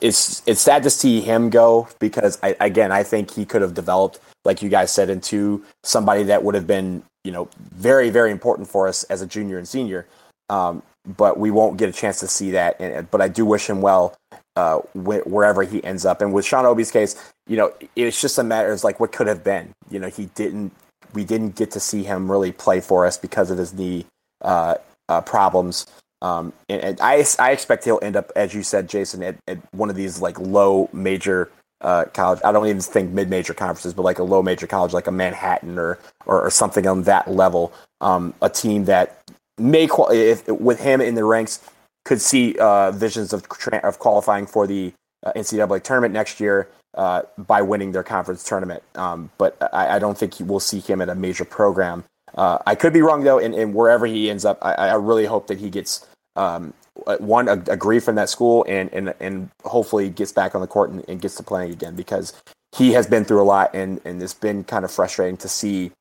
[0.00, 3.74] it's it's sad to see him go because I, again I think he could have
[3.74, 8.30] developed like you guys said into somebody that would have been you know, very, very
[8.30, 10.06] important for us as a junior and senior.
[10.48, 12.80] Um, but we won't get a chance to see that.
[12.80, 14.16] And, but I do wish him well
[14.54, 16.22] uh, wh- wherever he ends up.
[16.22, 17.16] And with Sean Obi's case,
[17.48, 19.72] you know, it's just a matter of like what could have been.
[19.90, 20.72] You know, he didn't.
[21.14, 24.06] We didn't get to see him really play for us because of his knee
[24.42, 24.76] uh,
[25.08, 25.86] uh, problems.
[26.22, 29.58] Um, and, and I, I expect he'll end up, as you said, Jason, at, at
[29.74, 32.40] one of these like low major uh, college.
[32.44, 35.98] I don't even think mid-major conferences, but like a low-major college, like a Manhattan or
[36.24, 37.72] or, or something on that level.
[38.00, 39.22] Um, a team that
[39.58, 41.60] may, if with him in the ranks,
[42.04, 43.46] could see uh, visions of
[43.82, 44.92] of qualifying for the
[45.24, 48.82] uh, NCAA tournament next year uh, by winning their conference tournament.
[48.94, 52.04] Um, but I, I, don't think we'll see him at a major program.
[52.34, 55.26] Uh, I could be wrong though, and, and wherever he ends up, I, I really
[55.26, 56.06] hope that he gets
[56.36, 56.72] um,
[57.18, 60.90] one a agree from that school and and and hopefully gets back on the court
[60.90, 62.32] and, and, gets to playing again because
[62.74, 65.92] he has been through a lot and and it's been kind of frustrating to see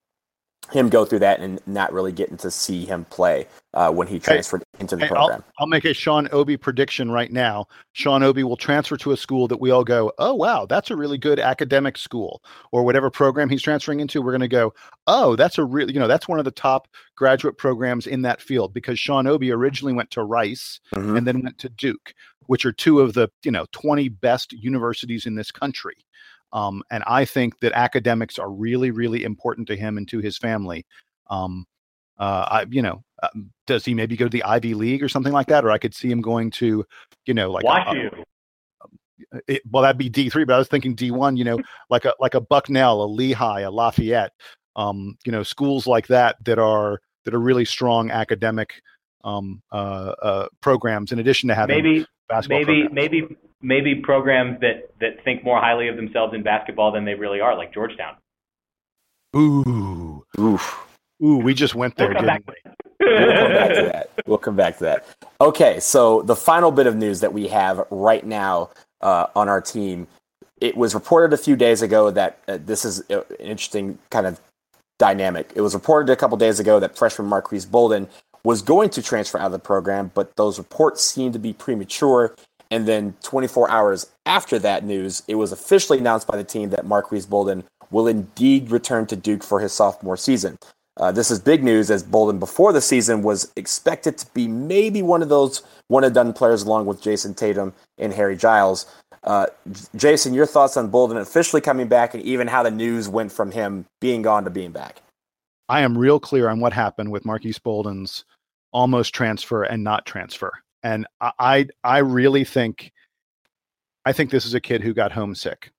[0.71, 4.19] him go through that and not really getting to see him play uh, when he
[4.19, 5.43] transferred hey, into the hey, program.
[5.43, 7.67] I'll, I'll, make a Sean Obi prediction right now.
[7.93, 10.95] Sean Obi will transfer to a school that we all go, oh wow, that's a
[10.95, 14.21] really good academic school, or whatever program he's transferring into.
[14.21, 14.73] We're going to go,
[15.07, 18.41] oh, that's a real, you know, that's one of the top graduate programs in that
[18.41, 21.17] field because Sean Obi originally went to Rice mm-hmm.
[21.17, 22.13] and then went to Duke,
[22.47, 25.95] which are two of the you know 20 best universities in this country.
[26.55, 30.37] Um, and I think that academics are really, really important to him and to his
[30.37, 30.85] family.
[31.29, 31.65] Um,
[32.17, 33.27] uh, I, you know, uh,
[33.67, 35.65] does he maybe go to the Ivy League or something like that?
[35.65, 36.85] Or I could see him going to,
[37.25, 38.09] you know, like a, you.
[39.49, 41.35] It, well, that'd be D three, but I was thinking D one.
[41.35, 44.31] You know, like a like a Bucknell, a Lehigh, a Lafayette.
[44.77, 48.81] Um, you know, schools like that that are that are really strong academic
[49.25, 51.11] um, uh, uh, programs.
[51.11, 52.05] In addition to having maybe
[52.47, 52.93] maybe programs.
[52.93, 53.27] maybe
[53.65, 57.57] maybe programs that that think more highly of themselves in basketball than they really are,
[57.57, 58.15] like Georgetown.
[59.35, 60.87] Ooh, oof,
[61.23, 62.71] ooh, we just went there, we'll didn't we?
[62.99, 64.09] we'll come back to that.
[64.25, 65.05] We'll come back to that.
[65.41, 68.69] Okay, so the final bit of news that we have right now
[69.01, 70.07] uh, on our team,
[70.61, 74.27] it was reported a few days ago that uh, this is uh, an interesting kind
[74.27, 74.39] of
[74.99, 75.51] dynamic.
[75.55, 78.07] It was reported a couple days ago that freshman Marques Bolden
[78.43, 82.35] was going to transfer out of the program, but those reports seemed to be premature
[82.75, 86.85] and then 24 hours after that news, it was officially announced by the team that
[86.85, 90.57] Marques Bolden will indeed return to Duke for his sophomore season.
[90.97, 95.01] Uh, this is big news as Bolden before the season was expected to be maybe
[95.01, 98.85] one of those one and done players along with Jayson Tatum and Harry Giles.
[99.23, 99.47] Uh,
[99.95, 103.51] Jason, your thoughts on Bolden officially coming back and even how the news went from
[103.51, 105.01] him being gone to being back?
[105.69, 108.25] I am real clear on what happened with Marques Bolden's
[108.73, 110.51] almost transfer and not transfer.
[110.85, 112.91] And I, I really think,
[114.05, 115.71] I think this is a kid who got homesick.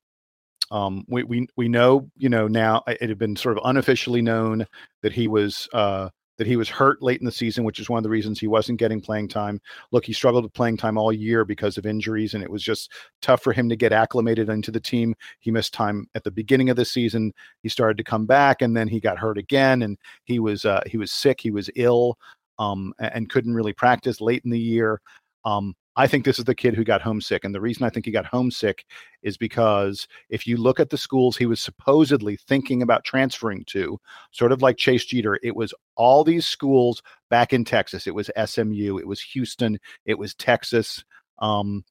[0.72, 4.66] Um, we, we we know you know now it had been sort of unofficially known
[5.02, 7.98] that he was uh, that he was hurt late in the season, which is one
[7.98, 9.60] of the reasons he wasn't getting playing time.
[9.92, 12.92] Look, he struggled with playing time all year because of injuries, and it was just
[13.22, 15.14] tough for him to get acclimated into the team.
[15.38, 17.32] He missed time at the beginning of the season.
[17.62, 20.82] He started to come back, and then he got hurt again, and he was uh,
[20.86, 21.40] he was sick.
[21.40, 22.18] He was ill,
[22.58, 25.00] um, and couldn't really practice late in the year.
[25.44, 27.44] Um, I think this is the kid who got homesick.
[27.44, 28.84] And the reason I think he got homesick
[29.22, 33.98] is because if you look at the schools he was supposedly thinking about transferring to,
[34.30, 38.06] sort of like Chase Jeter, it was all these schools back in Texas.
[38.06, 41.02] It was SMU, it was Houston, it was Texas.
[41.38, 41.82] Um,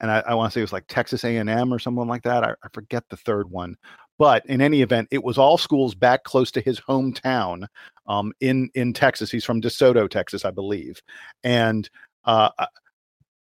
[0.00, 2.44] and I, I want to say it was like Texas A&M or someone like that.
[2.44, 3.76] I, I forget the third one.
[4.18, 7.66] But in any event, it was all schools back close to his hometown
[8.06, 9.30] um, in in Texas.
[9.30, 11.00] He's from DeSoto, Texas, I believe.
[11.44, 11.88] And
[12.24, 12.50] uh,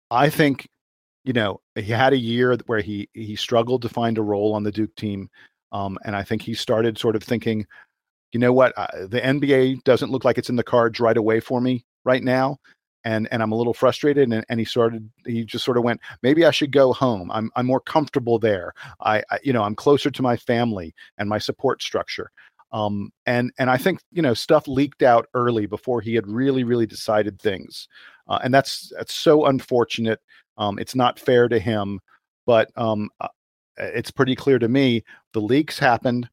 [0.09, 0.67] I think,
[1.23, 4.63] you know, he had a year where he he struggled to find a role on
[4.63, 5.29] the Duke team,
[5.71, 7.65] um, and I think he started sort of thinking,
[8.31, 11.61] you know what, the NBA doesn't look like it's in the cards right away for
[11.61, 12.57] me right now,
[13.03, 14.31] and and I'm a little frustrated.
[14.31, 17.31] And, and he started, he just sort of went, maybe I should go home.
[17.31, 18.73] I'm I'm more comfortable there.
[19.01, 22.31] I, I you know I'm closer to my family and my support structure.
[22.71, 26.63] Um, and and I think you know stuff leaked out early before he had really
[26.63, 27.87] really decided things,
[28.27, 30.19] uh, and that's that's so unfortunate.
[30.57, 31.99] Um, it's not fair to him,
[32.45, 33.29] but um, uh,
[33.77, 36.29] it's pretty clear to me the leaks happened.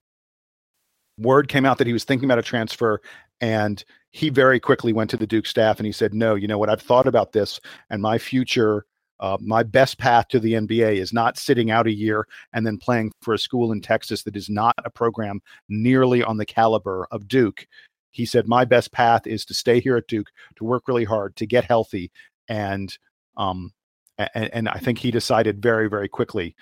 [1.19, 3.01] Word came out that he was thinking about a transfer,
[3.41, 6.57] and he very quickly went to the Duke staff and he said, "No, you know
[6.57, 6.71] what?
[6.71, 8.87] I've thought about this, and my future
[9.19, 12.79] uh, my best path to the NBA is not sitting out a year and then
[12.79, 17.07] playing for a school in Texas that is not a program nearly on the caliber
[17.11, 17.67] of Duke.
[18.13, 21.35] He said, My best path is to stay here at Duke, to work really hard,
[21.37, 22.13] to get healthy.
[22.49, 22.97] And,
[23.37, 23.73] um,
[24.19, 26.55] and, and I think he decided very, very quickly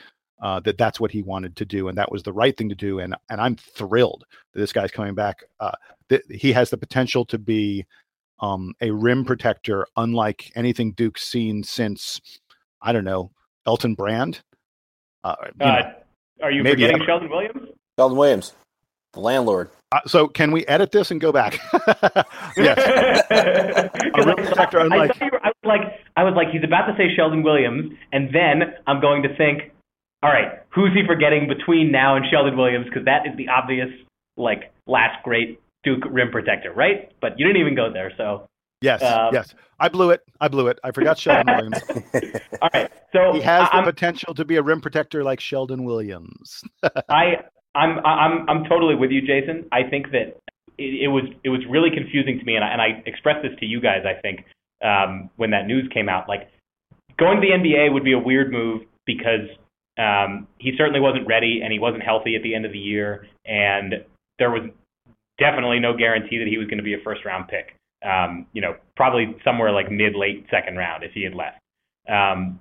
[0.43, 2.75] uh, that that's what he wanted to do, and that was the right thing to
[2.75, 2.99] do.
[2.99, 5.45] And and I'm thrilled that this guy's coming back.
[5.61, 5.73] Uh,
[6.09, 7.87] that he has the potential to be
[8.41, 12.21] um, a rim protector, unlike anything Duke's seen since
[12.83, 13.31] I don't know,
[13.67, 14.43] Elton Brand.
[15.25, 15.93] Uh, you uh, know,
[16.43, 17.05] are you forgetting ever.
[17.05, 17.69] Sheldon Williams?
[17.97, 18.53] Sheldon Williams,
[19.13, 19.71] the landlord.
[19.93, 21.61] Uh, so can we edit this and go back?
[22.57, 23.23] yes.
[23.31, 25.21] a real protector, unlike...
[25.21, 28.35] I, were, I was like, I was like, he's about to say Sheldon Williams, and
[28.35, 29.71] then I'm going to think,
[30.23, 32.87] all right, who's he forgetting between now and Sheldon Williams?
[32.87, 33.89] Because that is the obvious,
[34.37, 37.11] like, last great Duke rim protector, right?
[37.21, 38.47] But you didn't even go there, so
[38.83, 39.55] Yes, um, yes.
[39.79, 40.23] I blew it.
[40.41, 40.79] I blew it.
[40.85, 41.83] I forgot Sheldon Williams.
[42.63, 42.91] All right.
[43.13, 46.63] So he has the I'm, potential to be a rim protector like Sheldon Williams.
[47.09, 49.67] I I'm I'm I'm totally with you, Jason.
[49.73, 50.37] I think that
[50.79, 53.53] it, it, was it was really confusing to me, and I, and I expressed this
[53.61, 54.03] to you guys.
[54.05, 54.45] I think
[54.85, 56.51] um, when that news came out, like
[57.19, 59.49] going to the NBA would be a weird move because
[59.99, 63.27] um, he certainly wasn't ready and he wasn't healthy at the end of the year,
[63.45, 63.95] and
[64.39, 64.63] there was
[65.39, 68.61] definitely no guarantee that he was going to be a first round pick um, you
[68.61, 71.59] know, probably somewhere like mid late second round if he had left.
[72.09, 72.61] Um,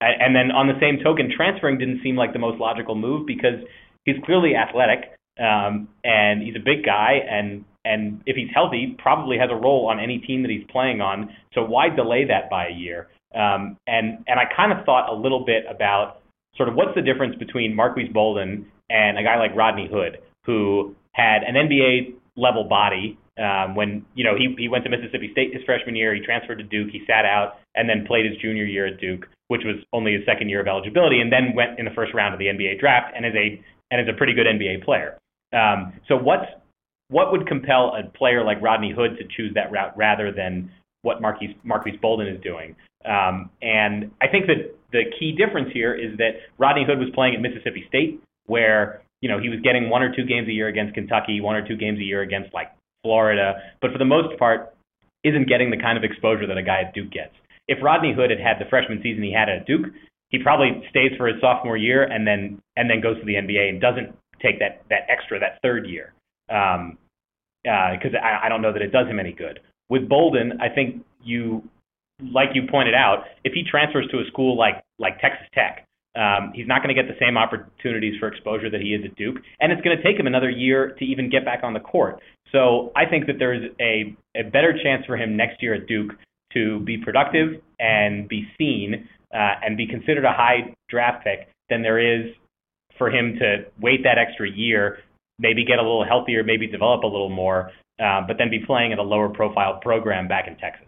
[0.00, 3.64] and then on the same token, transferring didn't seem like the most logical move because
[4.04, 9.38] he's clearly athletic um, and he's a big guy, and and if he's healthy, probably
[9.38, 11.30] has a role on any team that he's playing on.
[11.54, 13.08] So why delay that by a year?
[13.34, 16.20] Um, and and I kind of thought a little bit about
[16.56, 20.94] sort of what's the difference between Marques Bolden and a guy like Rodney Hood, who
[21.12, 25.52] had an NBA level body um, when you know he he went to Mississippi State
[25.52, 28.64] his freshman year, he transferred to Duke, he sat out, and then played his junior
[28.64, 31.84] year at Duke, which was only his second year of eligibility, and then went in
[31.84, 34.46] the first round of the NBA draft and is a and is a pretty good
[34.46, 35.18] NBA player.
[35.52, 36.46] Um, so what's
[37.08, 40.70] what would compel a player like Rodney Hood to choose that route rather than
[41.02, 42.74] what Marques Marques Bolden is doing?
[43.04, 47.34] Um, and I think that the key difference here is that Rodney Hood was playing
[47.34, 50.68] at Mississippi State, where you know he was getting one or two games a year
[50.68, 54.38] against Kentucky, one or two games a year against like Florida, but for the most
[54.38, 54.74] part,
[55.22, 57.34] isn't getting the kind of exposure that a guy at Duke gets.
[57.68, 59.86] If Rodney Hood had had the freshman season he had at Duke,
[60.30, 63.68] he probably stays for his sophomore year and then and then goes to the NBA
[63.68, 66.12] and doesn't take that that extra that third year
[66.46, 66.98] because um,
[67.66, 69.60] uh, I, I don't know that it does him any good.
[69.88, 71.62] With Bolden, I think you
[72.20, 75.86] like you pointed out, if he transfers to a school like like Texas Tech,
[76.16, 79.14] um, he's not going to get the same opportunities for exposure that he is at
[79.16, 81.80] Duke, and it's going to take him another year to even get back on the
[81.80, 82.20] court.
[82.52, 86.12] So I think that there's a, a better chance for him next year at Duke
[86.54, 91.82] to be productive and be seen uh, and be considered a high draft pick than
[91.82, 92.32] there is
[92.96, 95.00] for him to wait that extra year,
[95.38, 98.92] maybe get a little healthier, maybe develop a little more, uh, but then be playing
[98.92, 100.86] at a lower profile program back in Texas.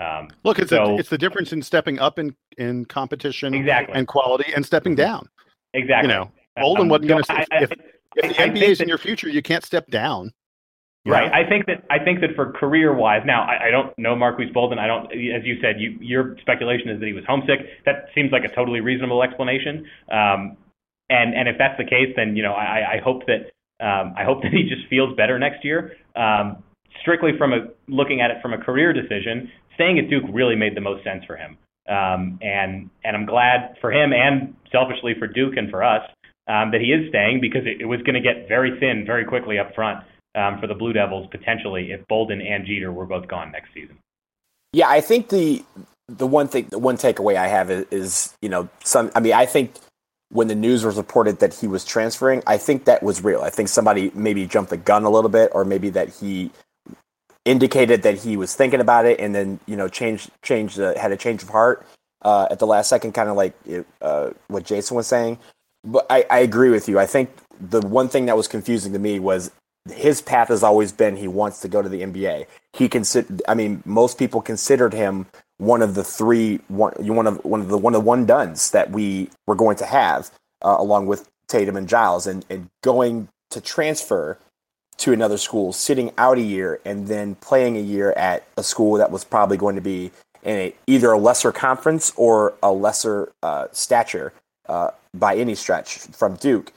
[0.00, 3.94] Um, Look, it's so, a, it's the difference in stepping up in in competition exactly.
[3.94, 5.28] and quality and stepping down.
[5.74, 6.08] exactly.
[6.08, 7.46] You know, Bolden Um, wasn't going to.
[7.52, 7.72] If,
[8.16, 10.32] if the I NBA is in your future, you can't step down.
[11.06, 11.32] Right.
[11.32, 14.50] I think that I think that for career wise, now I, I don't know Marques
[14.52, 14.78] Bolden.
[14.78, 17.60] I don't, as you said, you, your speculation is that he was homesick.
[17.86, 19.86] That seems like a totally reasonable explanation.
[20.12, 20.58] Um,
[21.08, 23.50] and and if that's the case, then you know I, I hope that
[23.84, 25.96] um, I hope that he just feels better next year.
[26.14, 26.62] Um,
[27.00, 30.76] strictly from a looking at it from a career decision, staying at Duke really made
[30.76, 31.56] the most sense for him.
[31.88, 36.02] Um, and and I'm glad for him and selfishly for Duke and for us
[36.48, 39.24] um, that he is staying because it, it was going to get very thin very
[39.24, 43.26] quickly up front um, for the Blue Devils potentially if Bolden and Jeter were both
[43.28, 43.98] gone next season.
[44.72, 45.64] Yeah, I think the
[46.10, 49.10] the one thing, the one takeaway I have is, is, you know, some.
[49.14, 49.74] I mean, I think
[50.30, 53.42] when the news was reported that he was transferring, I think that was real.
[53.42, 56.50] I think somebody maybe jumped the gun a little bit, or maybe that he
[57.50, 61.10] indicated that he was thinking about it, and then you know changed changed uh, had
[61.10, 61.84] a change of heart
[62.22, 63.54] uh, at the last second, kind of like
[64.00, 65.38] uh, what Jason was saying.
[65.82, 66.98] But I, I agree with you.
[66.98, 69.50] I think the one thing that was confusing to me was
[69.90, 72.46] his path has always been he wants to go to the NBA.
[72.74, 75.26] He consider, I mean, most people considered him
[75.56, 78.70] one of the three, one, one of one of the one of the one duns
[78.70, 80.30] that we were going to have,
[80.62, 84.38] uh, along with Tatum and Giles, and, and going to transfer
[85.00, 88.94] to another school, sitting out a year, and then playing a year at a school
[88.98, 90.10] that was probably going to be
[90.42, 94.32] in a, either a lesser conference or a lesser uh, stature
[94.68, 96.72] uh, by any stretch from Duke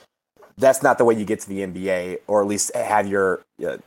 [0.58, 3.78] that's not the way you get to the NBA, or at least have your uh,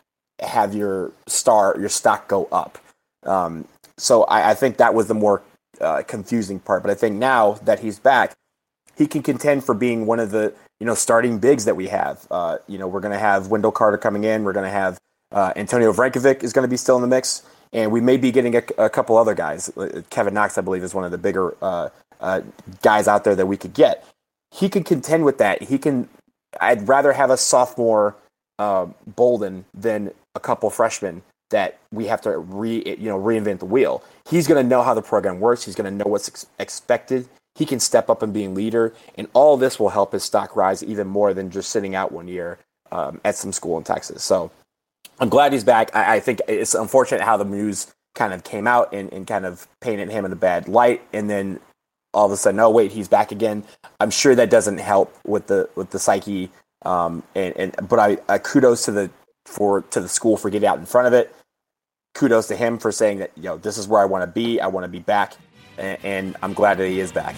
[0.41, 2.79] have your star your stock go up.
[3.25, 3.67] Um,
[3.97, 5.43] so I, I, think that was the more
[5.81, 6.83] uh, confusing part.
[6.83, 8.35] But I think now that he's back,
[8.97, 12.27] he can contend for being one of the you know starting bigs that we have.
[12.31, 14.45] Uh, you know, we're going to have Wendell Carter coming in.
[14.45, 14.99] We're going to have
[15.33, 18.31] uh, Antonio Vrankovic is going to be still in the mix, and we may be
[18.31, 19.71] getting a, a, couple other guys.
[20.11, 21.89] Kevin Knox, I believe, is one of the bigger uh,
[22.21, 22.43] uh,
[22.83, 24.05] guys out there that we could get.
[24.53, 25.63] He can contend with that.
[25.65, 26.09] He can
[26.61, 28.17] I'd rather have a sophomore
[28.59, 33.67] uh, Bolden than a couple freshmen that we have to re you know reinvent the
[33.67, 34.03] wheel.
[34.29, 35.65] He's going to know how the program works.
[35.65, 37.29] He's going to know what's ex- expected.
[37.57, 40.55] He can step up and be a leader, and all this will help his stock
[40.55, 42.59] rise even more than just sitting out one year
[42.93, 44.23] um, at some school in Texas.
[44.23, 44.51] So
[45.19, 45.95] I'm glad he's back.
[45.95, 49.47] I, I, think it's unfortunate how the news kind of came out and, and kind
[49.47, 51.61] of painted him in a bad light, and then
[52.13, 53.65] all of a sudden, oh wait, he's back again.
[54.01, 56.51] I'm sure that doesn't help with the with the psyche.
[56.85, 59.11] Um, and, and but I, I kudos to the
[59.47, 61.35] for to the school for getting out in front of it.
[62.15, 64.61] Kudos to him for saying that you know this is where I want to be.
[64.61, 65.35] I want to be back,
[65.79, 67.35] and, and I'm glad that he is back.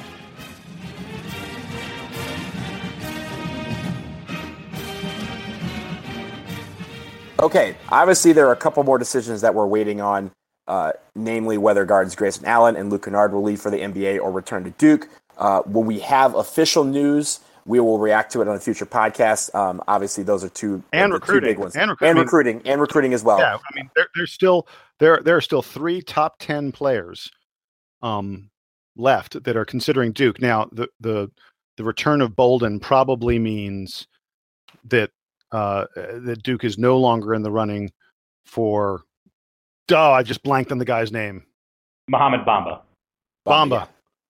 [7.41, 10.33] Okay, obviously there are a couple more decisions that we're waiting on
[10.69, 14.31] uh, namely whether guards Grayson Allen and Luke Kennard will leave for the NBA or
[14.31, 15.09] return to Duke.
[15.39, 19.55] Uh, when we have official news, we will react to it on a future podcast.
[19.55, 22.81] Um, obviously, those are two and recruiting, two big ones, and recruiting, and recruiting, and
[22.81, 23.39] recruiting as well.
[23.39, 24.67] Yeah, I mean, there, there's still
[24.99, 27.31] there there are still three top ten players
[28.03, 28.51] um,
[28.97, 30.41] left that are considering Duke.
[30.41, 31.31] Now, the the
[31.77, 34.07] the return of Bolden probably means
[34.85, 35.11] that
[35.53, 37.91] uh, that Duke is no longer in the running
[38.45, 39.05] for
[39.91, 41.45] Oh, I just blanked on the guy's name.
[42.09, 42.81] Mohamed Bamba.
[43.47, 43.71] Bamba.
[43.71, 43.87] Yeah.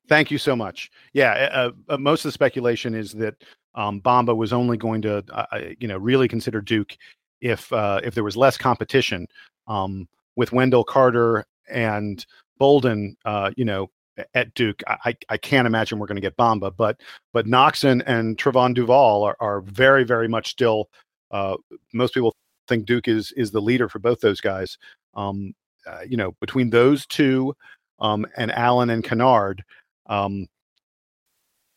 [0.09, 0.91] Thank you so much.
[1.13, 3.35] Yeah, uh, uh, most of the speculation is that
[3.75, 6.97] um, Bamba was only going to, uh, you know, really consider Duke
[7.41, 9.27] if uh, if there was less competition
[9.67, 12.25] um, with Wendell Carter and
[12.59, 13.17] Bolden.
[13.25, 13.91] Uh, you know,
[14.35, 17.01] at Duke, I, I can't imagine we're going to get Bamba, but
[17.33, 20.89] but Knox and, and Trevon Duval are, are very very much still.
[21.31, 21.57] Uh,
[21.93, 22.35] most people
[22.67, 24.77] think Duke is is the leader for both those guys.
[25.15, 25.55] Um,
[25.87, 27.55] uh, you know, between those two
[28.01, 29.63] um, and Allen and Kennard,
[30.07, 30.47] um,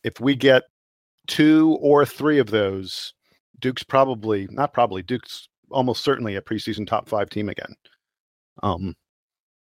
[0.04, 0.64] if we get
[1.26, 3.14] two or three of those,
[3.60, 7.74] Duke's probably not probably Duke's almost certainly a preseason top five team again.
[8.62, 8.94] Um,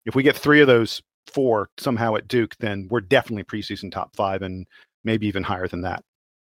[0.08, 4.16] if we get three of those four somehow at Duke, then we're definitely preseason top
[4.16, 4.66] five and
[5.04, 6.02] maybe even higher than that.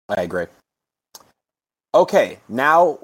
[0.07, 0.45] I agree.
[1.93, 2.99] Okay, now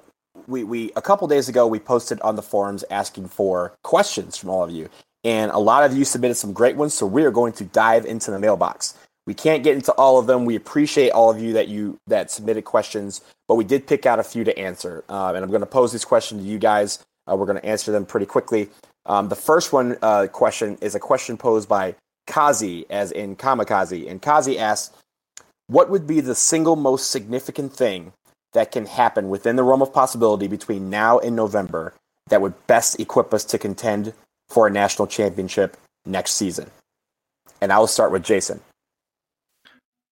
[0.47, 4.49] we, we a couple days ago we posted on the forums asking for questions from
[4.49, 4.89] all of you.
[5.23, 8.05] And a lot of you submitted some great ones so we are going to dive
[8.05, 8.97] into the mailbox.
[9.27, 10.45] We can't get into all of them.
[10.45, 14.17] We appreciate all of you that you that submitted questions but we did pick out
[14.17, 15.03] a few to answer.
[15.09, 17.03] Uh, and i'm going to pose this question to you guys.
[17.29, 18.69] Uh, we're going to answer them pretty quickly
[19.05, 21.95] um, the first one uh, question is a question posed by
[22.27, 24.95] Kaze as in kamikaze and Kaze asks
[25.67, 28.13] what would be the single most significant thing
[28.53, 31.93] that can happen within the realm of possibility between now and November
[32.29, 34.13] that would best equip us to contend
[34.49, 36.69] for a national championship next season?
[37.61, 38.61] And I will start with Jason.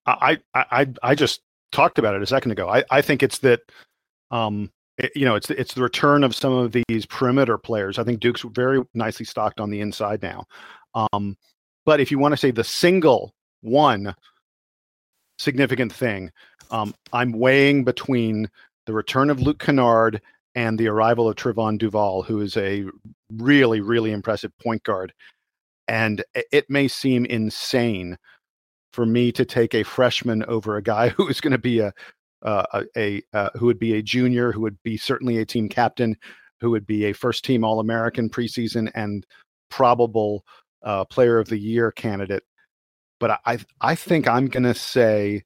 [0.06, 1.41] I I I just
[1.72, 2.70] talked about it a second ago.
[2.70, 3.62] I, I think it's that,
[4.32, 7.98] um, it, you know, it's it's the return of some of these perimeter players.
[7.98, 10.46] I think Duke's very nicely stocked on the inside now.
[10.94, 11.38] Um,
[11.86, 14.16] but if you want to say the single one
[15.38, 16.32] significant thing,
[16.72, 18.50] um, I'm weighing between
[18.86, 20.22] the return of Luke Kennard
[20.56, 22.86] and the arrival of Trevon Duval, who is a
[23.38, 25.14] really, really impressive point guard.
[25.88, 28.18] And it may seem insane
[28.94, 31.94] for me to take a freshman over a guy who is going to be a
[32.44, 36.16] uh, a, uh, who would be a junior, who would be certainly a team captain,
[36.60, 39.26] who would be a first team All American preseason and
[39.70, 40.46] probable
[40.84, 42.44] uh, Player of the Year candidate.
[43.20, 45.44] But I I think I'm going to say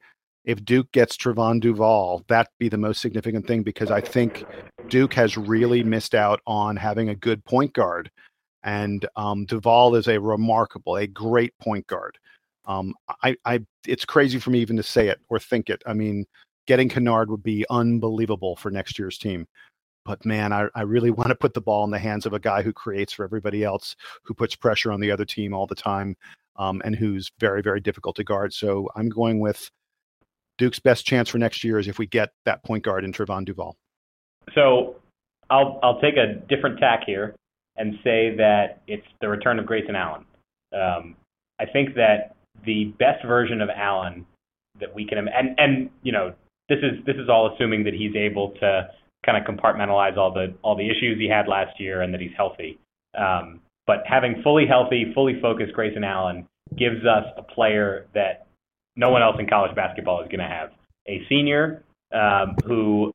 [0.47, 4.45] if Duke gets Trevon Duval, that'd be the most significant thing because I think
[4.87, 8.09] Duke has really missed out on having a good point guard.
[8.63, 12.17] And um, Duval is a remarkable, a great point guard.
[12.65, 12.93] Um,
[13.23, 15.83] I, I, it's crazy for me even to say it or think it.
[15.85, 16.25] I mean,
[16.67, 19.47] getting Kennard would be unbelievable for next year's team.
[20.05, 22.39] But man, I, I really want to put the ball in the hands of a
[22.39, 25.75] guy who creates for everybody else, who puts pressure on the other team all the
[25.75, 26.15] time,
[26.57, 28.53] um, and who's very, very difficult to guard.
[28.53, 29.69] So I'm going with
[30.57, 33.45] Duke's best chance for next year is if we get that point guard in Trevon
[33.45, 33.75] Duval.
[34.55, 34.95] So
[35.49, 37.35] I'll I'll take a different tack here
[37.75, 40.25] and say that it's the return of Grayson Allen.
[40.73, 41.15] Um,
[41.59, 44.25] I think that the best version of Allen
[44.79, 46.33] that we can and and you know
[46.69, 48.89] this is this is all assuming that he's able to
[49.25, 52.35] kind of compartmentalize all the all the issues he had last year and that he's
[52.35, 52.79] healthy.
[53.17, 56.47] Um, but having fully healthy, fully focused Grayson Allen
[56.77, 58.47] gives us a player that
[58.95, 60.71] no one else in college basketball is going to have.
[61.07, 63.13] A senior um, who,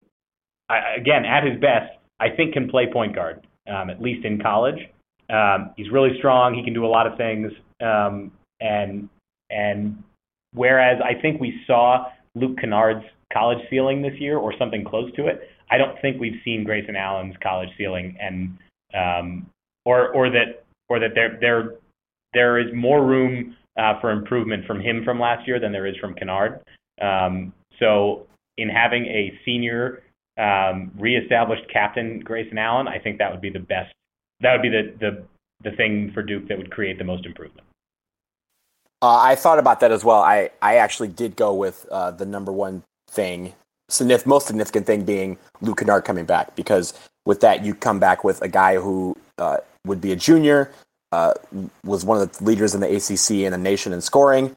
[0.71, 4.79] again, at his best, I think can play point guard, um, at least in college.
[5.77, 6.55] He's really strong.
[6.55, 7.53] He can do a lot of things.
[7.81, 9.09] And
[9.51, 10.03] and
[10.55, 15.27] whereas I think we saw Luke Kennard's college ceiling this year or something close to
[15.27, 15.49] it.
[15.71, 18.59] I don't think we've seen Grayson Allen's college ceiling, and
[18.95, 19.47] um,
[19.85, 21.75] or or that or that there there
[22.35, 25.97] there is more room uh, for improvement from him from last year than there is
[25.97, 26.61] from Kennard.
[27.01, 28.27] Um, so
[28.59, 30.03] in having a senior
[30.39, 33.93] um, reestablished captain Grayson Allen, I think that would be the best.
[34.41, 35.25] That would be the the
[35.71, 37.67] the thing for Duke that would create the most improvement.
[39.01, 40.23] Uh, I thought about that as well.
[40.23, 43.55] I, I actually did go with uh, the number one thing,
[44.27, 46.95] most significant thing being Luke Kennard coming back, because
[47.25, 50.73] with that, you come back with a guy who uh, would be a junior,
[51.13, 51.35] uh,
[51.85, 54.57] was one of the leaders in the ACC and the nation in scoring,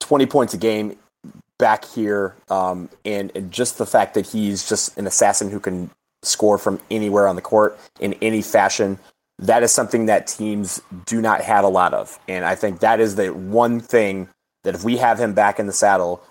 [0.00, 0.96] 20 points a game
[1.58, 5.90] back here, um, and, and just the fact that he's just an assassin who can
[6.22, 8.98] score from anywhere on the court in any fashion.
[9.38, 12.18] That is something that teams do not have a lot of.
[12.28, 14.28] And I think that is the one thing
[14.64, 16.22] that if we have him back in the saddle,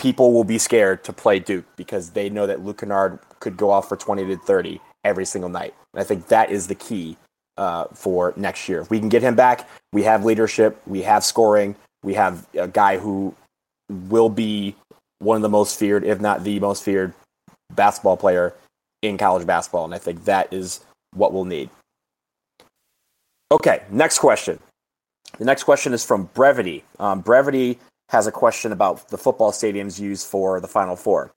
[0.00, 3.70] people will be scared to play Duke because they know that Luke Kennard could go
[3.70, 5.74] off for 20 to 30 every single night.
[5.92, 7.18] And I think that is the key
[7.58, 8.80] uh, for next year.
[8.80, 12.66] If we can get him back, we have leadership, we have scoring, we have a
[12.66, 13.34] guy who
[13.90, 14.74] will be
[15.18, 17.12] one of the most feared, if not the most feared,
[17.74, 18.54] basketball player
[19.02, 19.84] in college basketball.
[19.84, 20.80] And I think that is
[21.12, 21.68] what we'll need.
[23.52, 24.58] Okay, next question.
[25.38, 26.84] The next question is from Brevity.
[26.98, 27.78] Um, Brevity
[28.10, 31.32] has a question about the football stadiums used for the Final Four.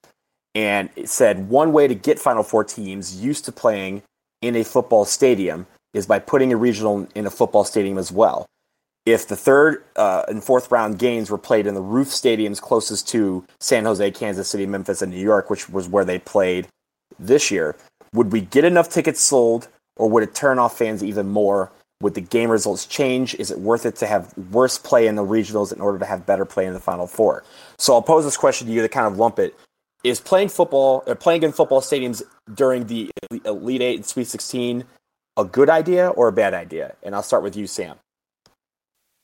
[0.55, 4.03] And it said one way to get Final Four teams used to playing
[4.41, 8.47] in a football stadium is by putting a regional in a football stadium as well.
[9.05, 13.07] If the third uh, and fourth round games were played in the roof stadiums closest
[13.09, 16.67] to San Jose, Kansas City, Memphis, and New York, which was where they played
[17.19, 17.75] this year,
[18.13, 19.67] would we get enough tickets sold
[19.97, 21.71] or would it turn off fans even more
[22.03, 23.33] would the game results change?
[23.35, 26.25] Is it worth it to have worse play in the regionals in order to have
[26.25, 27.43] better play in the Final Four?
[27.77, 29.55] So I'll pose this question to you to kind of lump it.
[30.03, 32.21] Is playing football or playing in football stadiums
[32.53, 33.09] during the
[33.45, 34.83] Elite Eight and Sweet 16
[35.35, 36.95] a good idea or a bad idea?
[37.01, 37.95] And I'll start with you, Sam.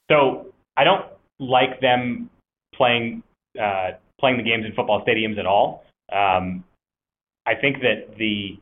[0.10, 1.06] So I don't
[1.40, 2.30] like them
[2.74, 3.22] playing
[3.62, 5.84] uh, playing the games in football stadiums at all.
[6.12, 6.64] Um,
[7.46, 8.58] I think that the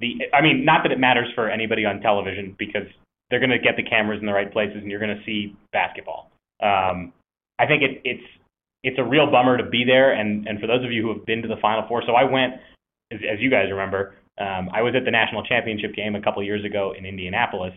[0.00, 2.88] the I mean, not that it matters for anybody on television because
[3.30, 5.56] they're going to get the cameras in the right places, and you're going to see
[5.72, 6.30] basketball.
[6.62, 7.12] Um,
[7.58, 8.24] I think it, it's
[8.82, 11.26] it's a real bummer to be there, and and for those of you who have
[11.26, 12.54] been to the Final Four, so I went,
[13.12, 16.42] as, as you guys remember, um, I was at the national championship game a couple
[16.42, 17.74] years ago in Indianapolis,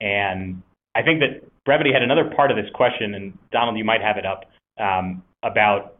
[0.00, 0.62] and
[0.94, 4.16] I think that brevity had another part of this question, and Donald, you might have
[4.16, 4.44] it up
[4.80, 5.96] um, about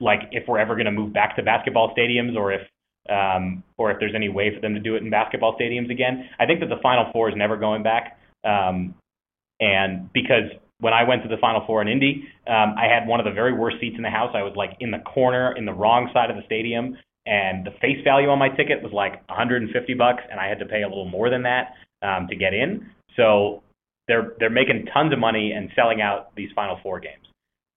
[0.00, 2.62] like if we're ever going to move back to basketball stadiums, or if
[3.10, 6.28] um, or if there's any way for them to do it in basketball stadiums again.
[6.38, 8.18] I think that the Final Four is never going back.
[8.46, 8.94] Um,
[9.60, 13.18] and because when I went to the Final Four in Indy, um, I had one
[13.18, 14.30] of the very worst seats in the house.
[14.34, 17.72] I was like in the corner, in the wrong side of the stadium, and the
[17.80, 20.88] face value on my ticket was like 150 bucks, and I had to pay a
[20.88, 22.86] little more than that um, to get in.
[23.16, 23.62] So
[24.06, 27.26] they're they're making tons of money and selling out these Final Four games.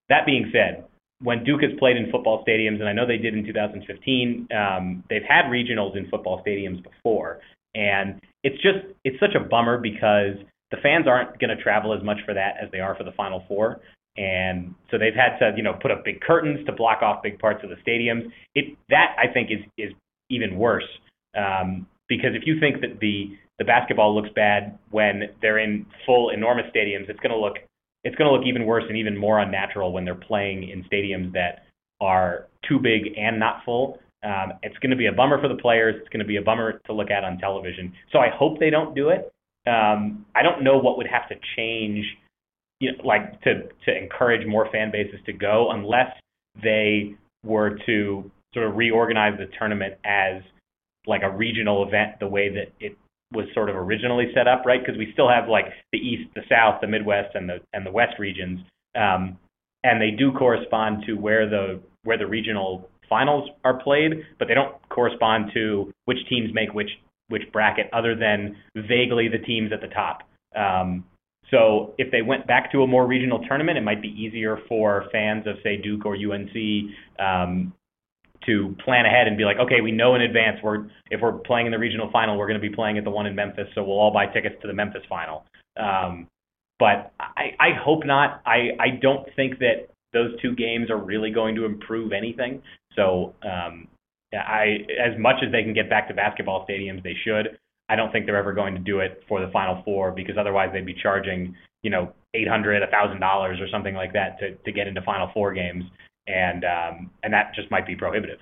[0.09, 0.85] That being said,
[1.21, 5.03] when Duke has played in football stadiums, and I know they did in 2015, um,
[5.09, 7.39] they've had regionals in football stadiums before,
[7.75, 10.35] and it's just it's such a bummer because
[10.71, 13.11] the fans aren't going to travel as much for that as they are for the
[13.13, 13.81] Final Four,
[14.17, 17.39] and so they've had to you know put up big curtains to block off big
[17.39, 18.31] parts of the stadiums.
[18.55, 19.93] It that I think is is
[20.29, 20.87] even worse
[21.37, 26.29] um, because if you think that the the basketball looks bad when they're in full
[26.29, 27.57] enormous stadiums, it's going to look
[28.03, 31.33] it's going to look even worse and even more unnatural when they're playing in stadiums
[31.33, 31.63] that
[31.99, 33.99] are too big and not full.
[34.23, 35.95] Um, it's going to be a bummer for the players.
[35.99, 37.93] It's going to be a bummer to look at on television.
[38.11, 39.31] So I hope they don't do it.
[39.69, 42.05] Um, I don't know what would have to change,
[42.79, 46.11] you know, like to to encourage more fan bases to go, unless
[46.61, 47.15] they
[47.45, 50.41] were to sort of reorganize the tournament as
[51.05, 52.97] like a regional event, the way that it
[53.31, 54.81] was sort of originally set up, right?
[54.81, 57.91] Because we still have like the East, the South, the Midwest, and the and the
[57.91, 58.59] West regions,
[58.95, 59.37] um,
[59.83, 64.53] and they do correspond to where the where the regional finals are played, but they
[64.53, 66.89] don't correspond to which teams make which
[67.29, 70.23] which bracket, other than vaguely the teams at the top.
[70.55, 71.05] Um,
[71.51, 75.05] so if they went back to a more regional tournament, it might be easier for
[75.11, 76.51] fans of say Duke or UNC
[77.19, 77.73] um,
[78.45, 81.65] to plan ahead and be like, okay, we know in advance we're if we're playing
[81.65, 83.83] in the regional final, we're going to be playing at the one in Memphis, so
[83.83, 85.45] we'll all buy tickets to the Memphis final.
[85.77, 86.27] Um,
[86.77, 88.41] but I, I hope not.
[88.45, 92.61] I, I don't think that those two games are really going to improve anything.
[92.95, 93.87] So um,
[94.33, 97.57] I, as much as they can get back to basketball stadiums, they should.
[97.89, 100.69] I don't think they're ever going to do it for the Final Four because otherwise
[100.71, 104.55] they'd be charging, you know, eight hundred, a thousand dollars or something like that to
[104.55, 105.85] to get into Final Four games
[106.29, 108.39] and um, and that just might be prohibitive.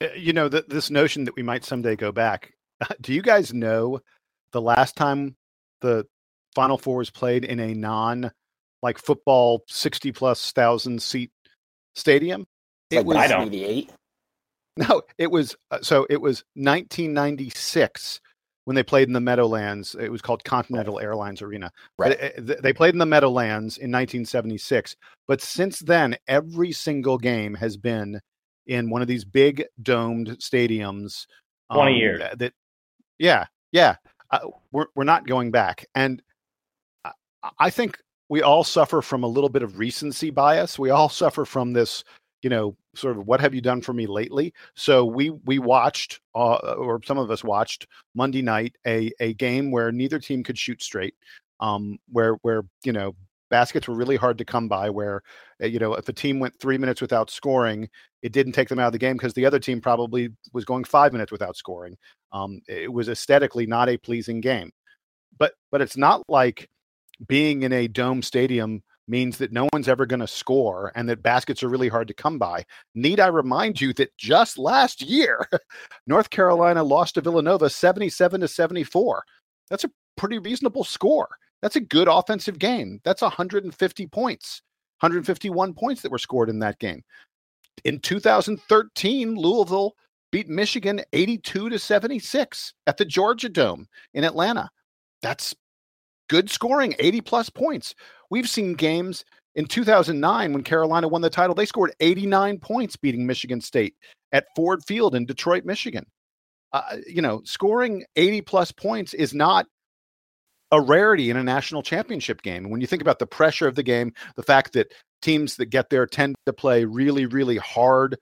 [0.00, 2.52] Uh, you know, the, this notion that we might someday go back.
[3.00, 4.00] Do you guys know
[4.52, 5.36] the last time
[5.80, 6.06] the
[6.54, 8.30] Final Four was played in a non
[8.82, 11.30] like football sixty plus thousand seat
[11.96, 12.46] stadium?
[12.90, 13.90] It like was ninety eight.
[14.76, 18.20] No, it was uh, so it was 1996
[18.64, 19.94] when they played in the Meadowlands.
[19.98, 21.70] It was called Continental Airlines Arena.
[21.98, 22.18] Right.
[22.38, 24.96] They, they played in the Meadowlands in 1976.
[25.28, 28.20] But since then, every single game has been
[28.66, 31.26] in one of these big domed stadiums.
[31.72, 32.22] 20 um, years.
[32.38, 32.52] That,
[33.18, 33.96] yeah, yeah.
[34.30, 35.84] Uh, we're, we're not going back.
[35.94, 36.22] And
[37.04, 37.12] I,
[37.58, 37.98] I think
[38.30, 40.78] we all suffer from a little bit of recency bias.
[40.78, 42.04] We all suffer from this
[42.42, 44.52] you know sort of what have you done for me lately?
[44.74, 49.70] So we we watched uh, or some of us watched monday night a a game
[49.70, 51.14] where neither team could shoot straight
[51.60, 53.14] um where where you know
[53.50, 55.22] baskets were really hard to come by where
[55.62, 57.88] uh, you know if a team went 3 minutes without scoring
[58.22, 60.84] it didn't take them out of the game because the other team probably was going
[60.84, 61.96] 5 minutes without scoring.
[62.32, 64.70] Um it was aesthetically not a pleasing game.
[65.38, 66.68] But but it's not like
[67.28, 71.22] being in a dome stadium means that no one's ever going to score and that
[71.22, 72.64] baskets are really hard to come by.
[72.94, 75.46] Need I remind you that just last year,
[76.06, 79.24] North Carolina lost to Villanova 77 to 74.
[79.70, 81.28] That's a pretty reasonable score.
[81.62, 83.00] That's a good offensive game.
[83.04, 84.62] That's 150 points,
[85.00, 87.02] 151 points that were scored in that game.
[87.84, 89.94] In 2013, Louisville
[90.30, 94.70] beat Michigan 82 to 76 at the Georgia Dome in Atlanta.
[95.20, 95.54] That's
[96.28, 97.94] good scoring, 80 plus points.
[98.32, 99.26] We've seen games
[99.56, 103.94] in 2009 when Carolina won the title, they scored 89 points beating Michigan State
[104.32, 106.06] at Ford Field in Detroit, Michigan.
[106.72, 109.66] Uh, you know, scoring 80 plus points is not
[110.70, 112.70] a rarity in a national championship game.
[112.70, 115.90] When you think about the pressure of the game, the fact that teams that get
[115.90, 118.16] there tend to play really, really hard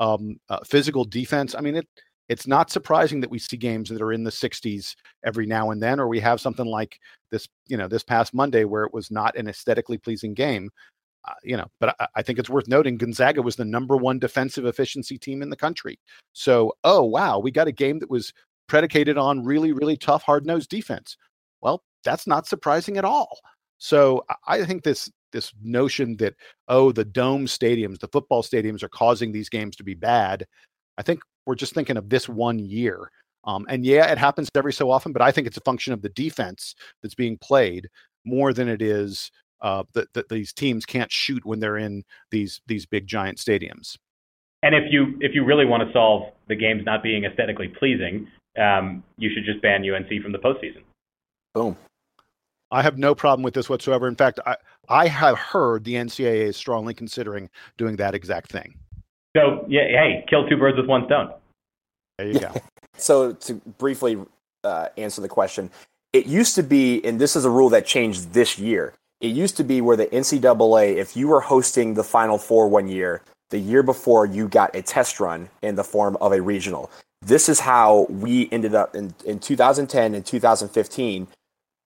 [0.00, 1.86] um, uh, physical defense, I mean, it
[2.28, 4.94] it's not surprising that we see games that are in the 60s
[5.24, 6.98] every now and then, or we have something like
[7.30, 10.70] this, you know, this past Monday where it was not an aesthetically pleasing game.
[11.24, 14.18] Uh, you know, but I, I, think it's worth noting Gonzaga was the number one
[14.18, 16.00] defensive efficiency team in the country.
[16.32, 18.32] So, oh wow, we got a game that was
[18.66, 21.16] predicated on really, really tough, hard nosed defense.
[21.60, 23.38] Well, that's not surprising at all.
[23.78, 26.34] So, I think this this notion that
[26.68, 30.46] oh, the dome stadiums, the football stadiums, are causing these games to be bad.
[30.98, 33.10] I think we're just thinking of this one year.
[33.44, 36.02] Um, and yeah, it happens every so often, but I think it's a function of
[36.02, 37.88] the defense that's being played
[38.24, 39.30] more than it is
[39.60, 43.96] uh, that, that these teams can't shoot when they're in these these big giant stadiums.
[44.62, 48.28] And if you if you really want to solve the games not being aesthetically pleasing,
[48.60, 50.82] um, you should just ban UNC from the postseason.
[51.54, 51.76] Boom.
[52.70, 54.08] I have no problem with this whatsoever.
[54.08, 54.56] In fact, I,
[54.88, 58.74] I have heard the NCAA is strongly considering doing that exact thing.
[59.36, 61.32] So yeah, hey, kill two birds with one stone.
[62.18, 62.52] There you go.
[62.96, 64.18] so to briefly
[64.64, 65.70] uh, answer the question,
[66.12, 68.92] it used to be, and this is a rule that changed this year.
[69.20, 72.88] It used to be where the NCAA, if you were hosting the Final Four one
[72.88, 76.90] year, the year before you got a test run in the form of a regional.
[77.22, 81.28] This is how we ended up in, in 2010 and 2015.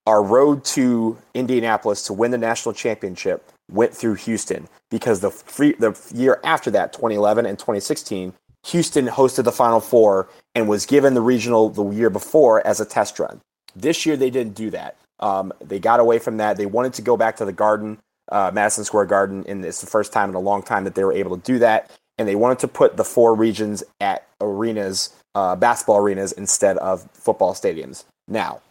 [0.07, 5.75] Our road to Indianapolis to win the national championship went through Houston because the free,
[5.79, 8.33] the year after that, 2011 and 2016,
[8.67, 12.85] Houston hosted the Final Four and was given the regional the year before as a
[12.85, 13.41] test run.
[13.75, 14.97] This year they didn't do that.
[15.21, 16.57] Um, they got away from that.
[16.57, 17.99] They wanted to go back to the Garden,
[18.31, 21.05] uh, Madison Square Garden, and it's the first time in a long time that they
[21.05, 21.91] were able to do that.
[22.19, 27.09] And they wanted to put the four regions at arenas, uh, basketball arenas, instead of
[27.13, 28.05] football stadiums.
[28.27, 28.63] Now,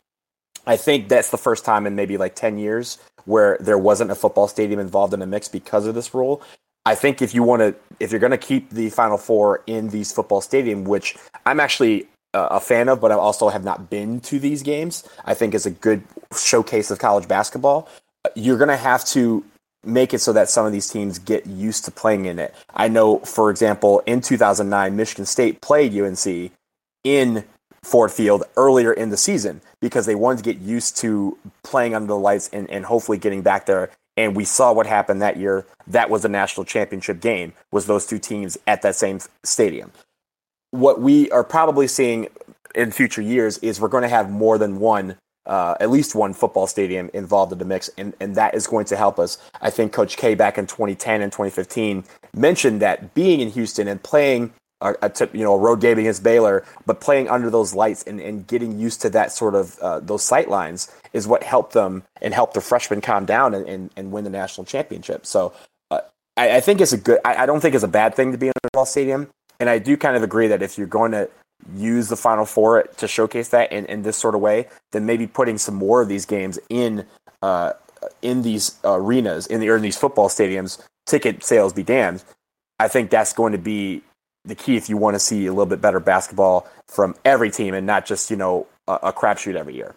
[0.68, 4.16] I think that's the first time in maybe like 10 years where there wasn't a
[4.16, 6.42] football stadium involved in the mix because of this rule.
[6.86, 9.90] I think if you want to, if you're going to keep the Final Four in
[9.90, 11.16] these football stadium, which
[11.46, 15.08] I'm actually a fan of, but I also have not been to these games.
[15.24, 16.04] I think is a good
[16.38, 17.90] showcase of college basketball.
[18.36, 19.44] You're going to have to
[19.84, 22.54] make it so that some of these teams get used to playing in it.
[22.74, 26.52] I know, for example, in 2009, Michigan State played UNC
[27.04, 27.46] in
[27.86, 32.08] Ford Field earlier in the season because they wanted to get used to playing under
[32.08, 33.92] the lights and, and hopefully getting back there.
[34.18, 35.66] And we saw what happened that year.
[35.88, 39.92] That was a national championship game, was those two teams at that same stadium
[40.76, 42.28] what we are probably seeing
[42.74, 45.16] in future years is we're going to have more than one,
[45.46, 48.86] uh, at least one football stadium involved in the mix, and, and that is going
[48.86, 49.38] to help us.
[49.62, 52.04] I think Coach K back in 2010 and 2015
[52.36, 55.98] mentioned that being in Houston and playing a, a t- you know a road game
[55.98, 59.78] against Baylor, but playing under those lights and, and getting used to that sort of
[59.80, 63.68] uh, those sight lines is what helped them and helped the freshmen calm down and,
[63.68, 65.26] and, and win the national championship.
[65.26, 65.54] So
[65.92, 66.02] uh,
[66.36, 67.20] I, I, think it's a good.
[67.24, 69.30] I, I, don't think it's a bad thing to be in a football stadium.
[69.60, 71.30] And I do kind of agree that if you're going to
[71.74, 75.28] use the Final Four to showcase that in, in this sort of way, then maybe
[75.28, 77.06] putting some more of these games in
[77.42, 77.74] uh,
[78.22, 82.24] in these arenas, in the or in these football stadiums, ticket sales be damned.
[82.80, 84.04] I think that's going to be
[84.46, 87.74] the key if you want to see a little bit better basketball from every team
[87.74, 89.96] and not just you know a, a crapshoot every year.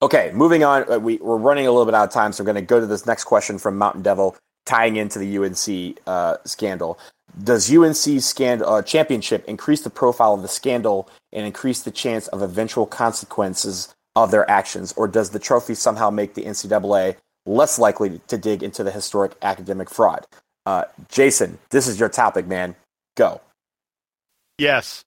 [0.00, 0.90] Okay, moving on.
[0.90, 2.80] Uh, we, we're running a little bit out of time, so I'm going to go
[2.80, 4.36] to this next question from Mountain Devil,
[4.66, 6.98] tying into the UNC uh, scandal
[7.42, 12.28] does UNC scandal uh, championship increase the profile of the scandal and increase the chance
[12.28, 17.78] of eventual consequences of their actions, or does the trophy somehow make the NCAA less
[17.78, 20.26] likely to dig into the historic academic fraud?
[20.66, 22.76] Uh, Jason, this is your topic, man.
[23.16, 23.40] Go.
[24.58, 25.04] Yes.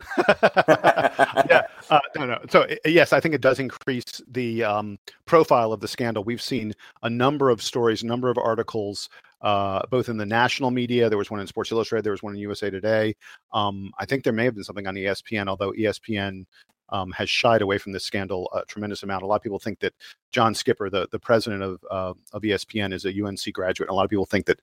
[0.28, 2.38] yeah, uh, no, no.
[2.48, 6.24] So yes, I think it does increase the um, profile of the scandal.
[6.24, 6.72] We've seen
[7.02, 9.10] a number of stories, a number of articles
[9.42, 11.08] uh, both in the national media.
[11.08, 12.04] There was one in Sports Illustrated.
[12.04, 13.14] There was one in USA Today.
[13.52, 16.44] Um, I think there may have been something on ESPN, although ESPN
[16.90, 19.22] um, has shied away from this scandal a tremendous amount.
[19.22, 19.94] A lot of people think that
[20.32, 23.88] John Skipper, the, the president of, uh, of ESPN, is a UNC graduate.
[23.88, 24.60] And a lot of people think that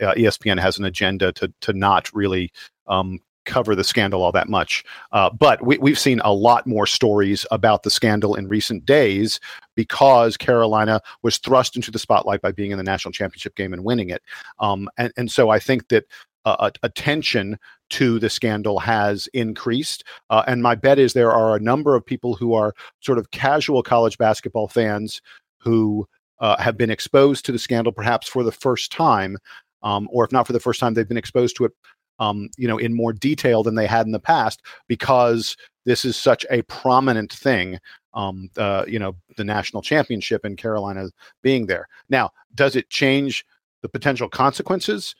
[0.00, 2.52] uh, ESPN has an agenda to to not really
[2.86, 4.84] um, cover the scandal all that much.
[5.10, 9.40] Uh, but we, have seen a lot more stories about the scandal in recent days
[9.74, 13.84] because Carolina was thrust into the spotlight by being in the national championship game and
[13.84, 14.22] winning it.
[14.60, 16.04] Um, and, and so I think that
[16.44, 17.58] uh, attention
[17.90, 20.04] to the scandal has increased.
[20.30, 23.30] Uh, and my bet is there are a number of people who are sort of
[23.30, 25.20] casual college basketball fans
[25.58, 26.06] who
[26.40, 29.36] uh, have been exposed to the scandal perhaps for the first time.
[29.82, 31.72] Um, or if not for the first time, they've been exposed to it
[32.18, 36.16] um, you know, in more detail than they had in the past because this is
[36.16, 37.78] such a prominent thing.
[38.14, 41.08] Um, uh, you know, the national championship in Carolina
[41.42, 41.88] being there.
[42.10, 43.44] Now, does it change
[43.80, 45.16] the potential consequences?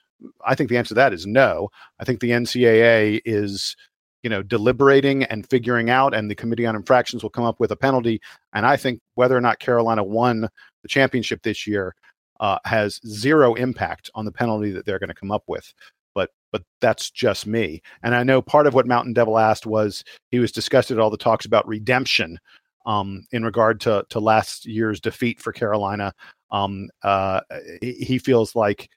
[0.47, 1.71] I think the answer to that is no.
[1.99, 3.75] I think the NCAA is,
[4.23, 7.73] you know, deliberating and figuring out, and the Committee on Infractions will come up with
[7.73, 8.21] a penalty.
[8.53, 10.49] And I think whether or not Carolina won
[10.83, 11.95] the championship this year
[12.43, 15.73] uh, has zero impact on the penalty that they're going to come up with
[16.15, 17.81] but but that's just me.
[18.03, 21.11] And I know part of what Mountain Devil asked was he was disgusted at all
[21.11, 22.39] the talks about redemption
[22.87, 26.13] um, in regard to to last year's defeat for Carolina.
[26.51, 27.41] Um, uh,
[27.81, 28.91] he, feels like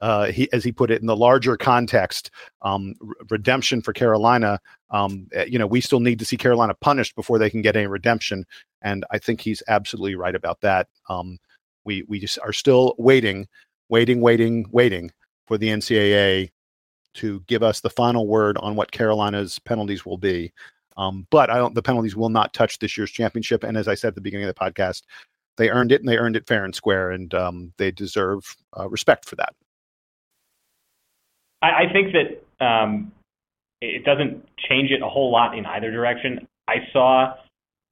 [0.00, 2.30] uh, he, as he put it, in the larger context,
[2.62, 2.94] um,
[3.28, 4.58] redemption for Carolina.
[4.88, 7.76] Um, eh, you know, we still need to see Carolina punished before they can get
[7.76, 8.46] any redemption,
[8.80, 10.88] and I think he's absolutely right about that.
[11.10, 11.38] Um,
[11.84, 13.46] we we just are still waiting,
[13.88, 15.10] waiting, waiting, waiting
[15.46, 16.50] for the NCAA
[17.14, 20.52] to give us the final word on what Carolina's penalties will be.
[20.96, 21.74] Um, but I don't.
[21.74, 23.64] The penalties will not touch this year's championship.
[23.64, 25.02] And as I said at the beginning of the podcast,
[25.56, 28.88] they earned it, and they earned it fair and square, and um, they deserve uh,
[28.88, 29.54] respect for that.
[31.62, 33.12] I, I think that um,
[33.80, 36.46] it doesn't change it a whole lot in either direction.
[36.68, 37.34] I saw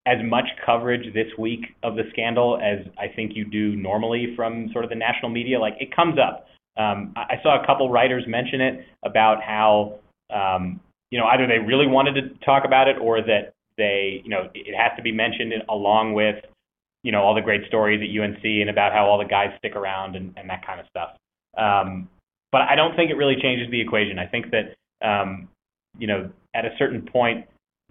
[0.06, 4.68] as much coverage this week of the scandal as I think you do normally from
[4.72, 5.60] sort of the national media.
[5.60, 6.46] Like it comes up.
[6.76, 9.98] Um, I saw a couple writers mention it about how
[10.34, 10.80] um,
[11.10, 14.48] you know either they really wanted to talk about it or that they you know
[14.54, 16.36] it has to be mentioned along with
[17.02, 19.76] you know all the great stories at UNC and about how all the guys stick
[19.76, 21.10] around and, and that kind of stuff.
[21.56, 22.08] Um,
[22.50, 24.18] but I don't think it really changes the equation.
[24.18, 24.74] I think that
[25.06, 25.48] um,
[25.98, 27.46] you know at a certain point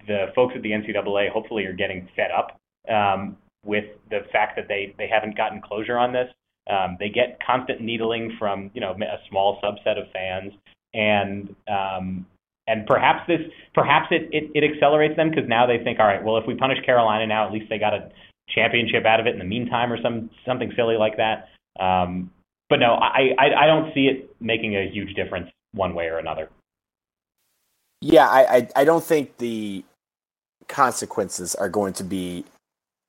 [0.07, 2.59] the folks at the NCAA hopefully are getting fed up
[2.93, 6.27] um, with the fact that they they haven't gotten closure on this.
[6.69, 10.53] Um, they get constant needling from you know a small subset of fans,
[10.93, 12.25] and um,
[12.67, 13.41] and perhaps this
[13.73, 16.55] perhaps it it, it accelerates them because now they think, all right, well if we
[16.55, 18.09] punish Carolina now, at least they got a
[18.49, 21.49] championship out of it in the meantime, or some something silly like that.
[21.81, 22.31] Um,
[22.69, 26.19] but no, I, I I don't see it making a huge difference one way or
[26.19, 26.49] another.
[28.01, 29.83] Yeah, I, I, I don't think the
[30.71, 32.43] consequences are going to be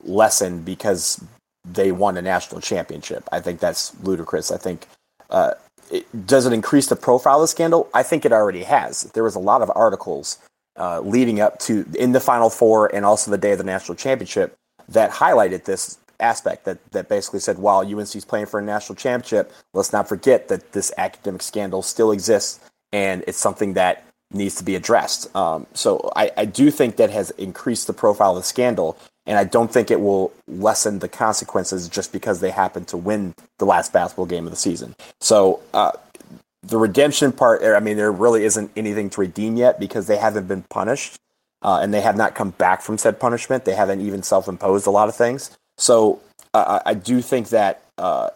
[0.04, 1.24] lessened because
[1.64, 3.26] they won a national championship.
[3.32, 4.50] I think that's ludicrous.
[4.50, 4.86] I think
[5.30, 5.52] uh,
[5.90, 7.88] it, does it increase the profile of the scandal?
[7.94, 9.02] I think it already has.
[9.14, 10.38] There was a lot of articles
[10.76, 13.94] uh, leading up to in the Final Four and also the day of the national
[13.94, 14.56] championship
[14.88, 18.96] that highlighted this aspect that, that basically said, while UNC is playing for a national
[18.96, 22.60] championship, let's not forget that this academic scandal still exists
[22.92, 24.04] and it's something that
[24.34, 25.34] needs to be addressed.
[25.36, 29.38] Um, so I, I do think that has increased the profile of the scandal, and
[29.38, 33.66] I don't think it will lessen the consequences just because they happen to win the
[33.66, 34.94] last basketball game of the season.
[35.20, 35.92] So uh,
[36.62, 40.48] the redemption part, I mean, there really isn't anything to redeem yet because they haven't
[40.48, 41.18] been punished.
[41.64, 43.64] Uh, and they have not come back from said punishment.
[43.64, 45.56] They haven't even self-imposed a lot of things.
[45.78, 46.20] So
[46.54, 48.30] uh, I do think that uh,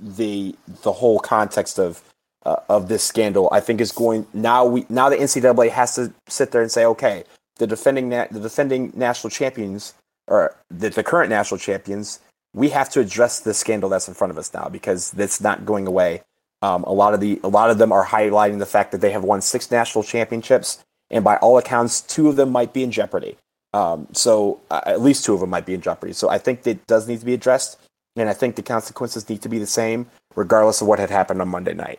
[0.00, 2.02] the the whole context of
[2.46, 4.64] uh, of this scandal, I think is going now.
[4.64, 7.24] We now the NCAA has to sit there and say, okay,
[7.56, 9.94] the defending na- the defending national champions
[10.28, 12.20] or the, the current national champions,
[12.54, 15.66] we have to address the scandal that's in front of us now because it's not
[15.66, 16.22] going away.
[16.62, 19.10] Um, a lot of the a lot of them are highlighting the fact that they
[19.10, 22.92] have won six national championships, and by all accounts, two of them might be in
[22.92, 23.36] jeopardy.
[23.74, 26.12] Um, so uh, at least two of them might be in jeopardy.
[26.12, 27.78] So I think that does need to be addressed,
[28.14, 31.42] and I think the consequences need to be the same regardless of what had happened
[31.42, 31.98] on Monday night.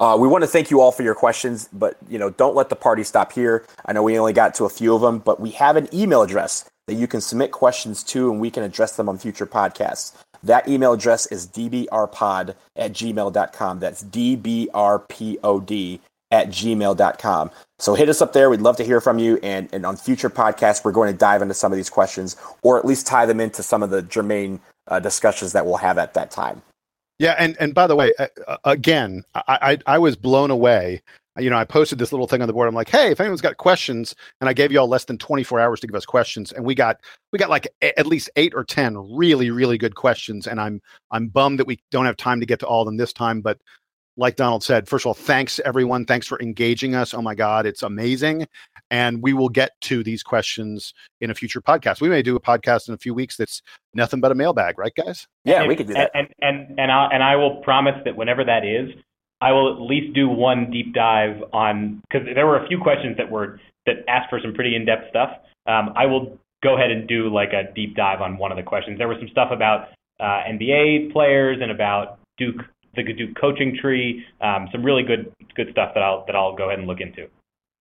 [0.00, 2.68] Uh, we want to thank you all for your questions, but you know, don't let
[2.68, 3.64] the party stop here.
[3.86, 6.22] I know we only got to a few of them, but we have an email
[6.22, 10.12] address that you can submit questions to, and we can address them on future podcasts.
[10.42, 13.78] That email address is dbrpod at gmail.com.
[13.78, 16.00] That's dbrpod
[16.32, 17.50] at gmail.com.
[17.78, 18.50] So hit us up there.
[18.50, 19.38] We'd love to hear from you.
[19.42, 22.78] And, and on future podcasts, we're going to dive into some of these questions or
[22.78, 26.14] at least tie them into some of the germane uh, discussions that we'll have at
[26.14, 26.62] that time.
[27.22, 28.12] Yeah, and and by the way,
[28.64, 31.02] again, I, I, I was blown away.
[31.38, 32.66] You know, I posted this little thing on the board.
[32.66, 35.60] I'm like, hey, if anyone's got questions, and I gave you all less than 24
[35.60, 36.96] hours to give us questions, and we got
[37.30, 40.82] we got like a, at least eight or ten really really good questions, and I'm
[41.12, 43.40] I'm bummed that we don't have time to get to all of them this time,
[43.40, 43.56] but
[44.16, 46.04] like Donald said, first of all, thanks everyone.
[46.04, 47.14] Thanks for engaging us.
[47.14, 48.46] Oh my God, it's amazing.
[48.90, 52.00] And we will get to these questions in a future podcast.
[52.00, 53.62] We may do a podcast in a few weeks that's
[53.94, 55.26] nothing but a mailbag, right, guys?
[55.44, 56.10] Yeah, and, we could do that.
[56.14, 58.90] And and and I and I will promise that whenever that is,
[59.40, 63.16] I will at least do one deep dive on because there were a few questions
[63.16, 65.30] that were that asked for some pretty in depth stuff.
[65.66, 68.62] Um, I will go ahead and do like a deep dive on one of the
[68.62, 68.98] questions.
[68.98, 69.88] There was some stuff about
[70.20, 72.62] uh, NBA players and about Duke
[72.94, 76.66] the Duke coaching tree, um, some really good good stuff that I'll that I'll go
[76.66, 77.28] ahead and look into.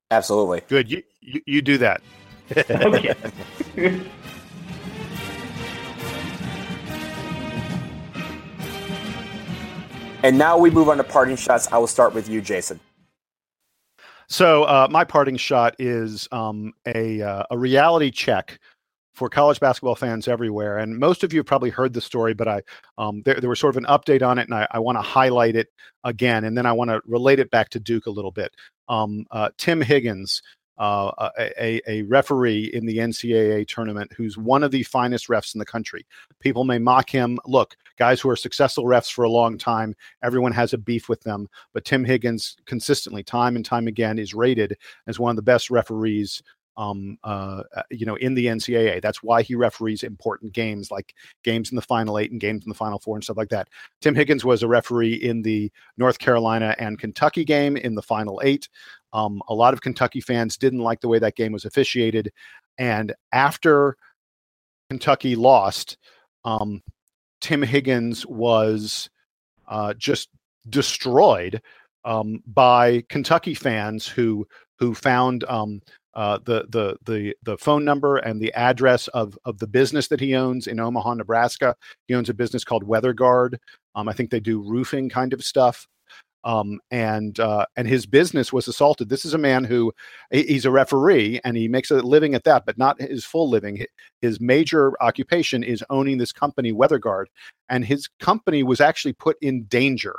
[0.09, 0.61] Absolutely.
[0.67, 0.89] Good.
[0.91, 2.01] You you, you do that.
[2.69, 3.15] okay.
[10.23, 11.71] and now we move on to parting shots.
[11.71, 12.79] I will start with you, Jason.
[14.27, 18.59] So uh, my parting shot is um, a uh, a reality check
[19.13, 20.77] for college basketball fans everywhere.
[20.77, 22.61] And most of you have probably heard the story, but I
[22.97, 25.01] um, there, there was sort of an update on it, and I, I want to
[25.01, 25.67] highlight it
[26.03, 28.53] again, and then I want to relate it back to Duke a little bit.
[28.87, 30.41] Um, uh, Tim Higgins,
[30.81, 35.59] uh, a, a, referee in the NCAA tournament who's one of the finest refs in
[35.59, 36.07] the country.
[36.39, 37.37] People may mock him.
[37.45, 41.21] Look, guys who are successful refs for a long time, everyone has a beef with
[41.21, 41.47] them.
[41.73, 45.69] But Tim Higgins, consistently, time and time again, is rated as one of the best
[45.69, 46.41] referees
[46.81, 49.03] um, uh, uh, you know, in the NCAA.
[49.03, 51.13] That's why he referees important games like
[51.43, 53.69] games in the Final Eight and games in the Final Four and stuff like that.
[54.01, 58.41] Tim Higgins was a referee in the North Carolina and Kentucky game in the Final
[58.43, 58.67] Eight.
[59.13, 62.31] Um, a lot of Kentucky fans didn't like the way that game was officiated,
[62.79, 63.95] and after
[64.89, 65.97] Kentucky lost,
[66.45, 66.81] um,
[67.41, 69.07] Tim Higgins was
[69.67, 70.29] uh, just
[70.69, 71.61] destroyed
[72.05, 74.47] um, by Kentucky fans who
[74.79, 75.79] who found um,
[76.13, 80.19] uh, the the the the phone number and the address of of the business that
[80.19, 81.75] he owns in Omaha, Nebraska.
[82.07, 83.59] He owns a business called Weather Guard.
[83.95, 85.87] Um, I think they do roofing kind of stuff.
[86.43, 89.09] Um, and uh, and his business was assaulted.
[89.09, 89.93] This is a man who
[90.31, 93.85] he's a referee and he makes a living at that, but not his full living.
[94.21, 97.29] His major occupation is owning this company, Weather Guard,
[97.69, 100.15] and his company was actually put in danger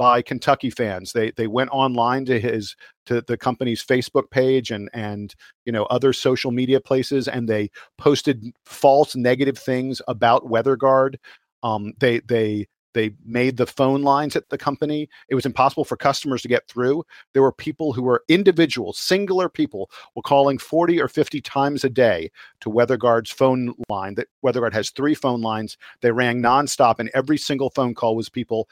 [0.00, 1.12] by Kentucky fans.
[1.12, 2.74] They they went online to his
[3.04, 5.34] to the company's Facebook page and and
[5.66, 11.16] you know other social media places, and they posted false negative things about WeatherGuard.
[11.62, 15.08] Um, they they they made the phone lines at the company.
[15.28, 17.04] It was impossible for customers to get through.
[17.34, 21.90] There were people who were individuals, singular people, were calling 40 or 50 times a
[21.90, 22.30] day
[22.62, 24.14] to WeatherGuard's phone line.
[24.14, 25.76] That WeatherGuard has three phone lines.
[26.00, 28.68] They rang nonstop, and every single phone call was people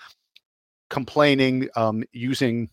[0.90, 2.68] complaining, um, using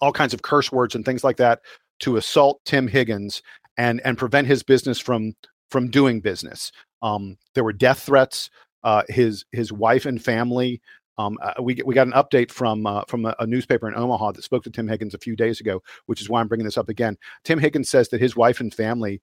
[0.00, 1.60] all kinds of curse words and things like that
[2.00, 3.42] to assault Tim Higgins
[3.76, 5.34] and and prevent his business from
[5.70, 6.72] from doing business.
[7.02, 8.50] Um, there were death threats.
[8.84, 10.80] Uh, his his wife and family.
[11.18, 14.32] Um, uh, we we got an update from uh, from a, a, newspaper in Omaha
[14.32, 16.78] that spoke to Tim Higgins a few days ago, which is why I'm bringing this
[16.78, 17.16] up again.
[17.42, 19.20] Tim Higgins says that his wife and family.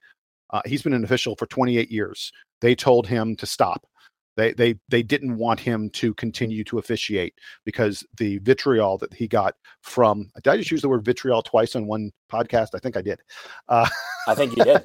[0.52, 2.32] Uh, he's been an official for 28 years.
[2.62, 3.88] They told him to stop.
[4.36, 9.28] They they they didn't want him to continue to officiate because the vitriol that he
[9.28, 12.70] got from did I just use the word vitriol twice on one podcast?
[12.76, 13.22] I think I did.
[13.68, 13.88] Uh,
[14.28, 14.84] I think you did.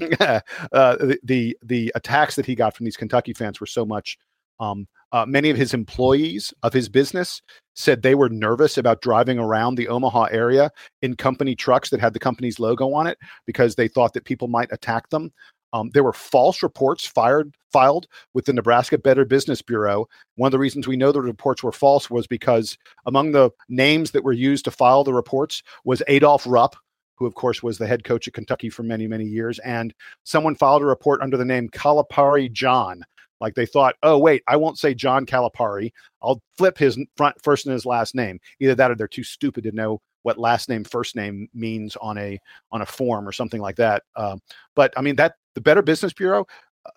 [0.20, 4.18] uh, the, the, the attacks that he got from these Kentucky fans were so much.
[4.60, 7.40] Um, uh, many of his employees of his business
[7.74, 10.70] said they were nervous about driving around the Omaha area
[11.00, 14.48] in company trucks that had the company's logo on it because they thought that people
[14.48, 15.32] might attack them.
[15.72, 20.08] Um, there were false reports fired, filed with the Nebraska Better Business Bureau.
[20.36, 24.12] One of the reasons we know the reports were false was because among the names
[24.12, 26.76] that were used to file the reports was Adolph Rupp,
[27.16, 29.92] who of course was the head coach at Kentucky for many, many years, and
[30.24, 33.04] someone filed a report under the name Calipari John.
[33.40, 35.92] Like they thought, oh wait, I won't say John Calipari.
[36.22, 38.40] I'll flip his front first and his last name.
[38.60, 42.18] Either that, or they're too stupid to know what last name first name means on
[42.18, 42.38] a
[42.72, 44.02] on a form or something like that.
[44.16, 44.40] Um,
[44.74, 46.46] but I mean that the Better Business Bureau,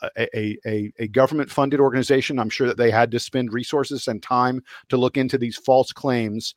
[0.03, 4.07] uh, a, a, a government funded organization, I'm sure that they had to spend resources
[4.07, 6.53] and time to look into these false claims.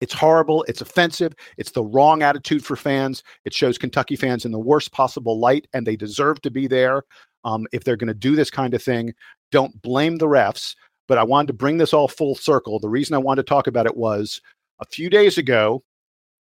[0.00, 0.64] It's horrible.
[0.68, 1.32] It's offensive.
[1.56, 3.24] It's the wrong attitude for fans.
[3.44, 7.02] It shows Kentucky fans in the worst possible light, and they deserve to be there.
[7.44, 9.12] Um, if they're going to do this kind of thing,
[9.50, 10.76] don't blame the refs.
[11.08, 12.78] But I wanted to bring this all full circle.
[12.78, 14.40] The reason I wanted to talk about it was
[14.78, 15.82] a few days ago,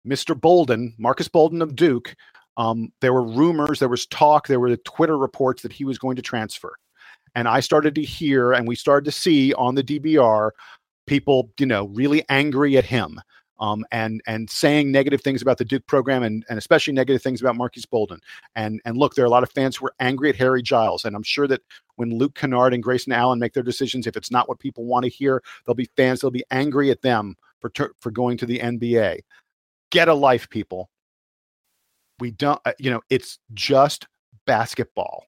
[0.07, 0.39] Mr.
[0.39, 2.15] Bolden, Marques Bolden of Duke,
[2.59, 5.97] um, there were rumors, there was talk, there were the Twitter reports that he was
[5.97, 6.75] going to transfer.
[7.33, 10.51] And I started to hear, and we started to see on the DBR
[11.07, 13.19] people, you know, really angry at him.
[13.61, 17.41] Um, and and saying negative things about the Duke program and, and especially negative things
[17.41, 18.21] about Marques Bolden.
[18.55, 21.03] And and look, there are a lot of fans who are angry at Harry Giles,
[21.03, 21.61] and I'm sure that
[21.97, 25.03] when Luke Kennard and Grayson Allen make their decisions, if it's not what people want
[25.03, 28.59] to hear, there'll be fans that'll be angry at them for for going to the
[28.59, 29.19] NBA.
[29.91, 30.89] Get a life, people
[32.19, 34.07] we don't uh, you know it's just
[34.45, 35.25] basketball.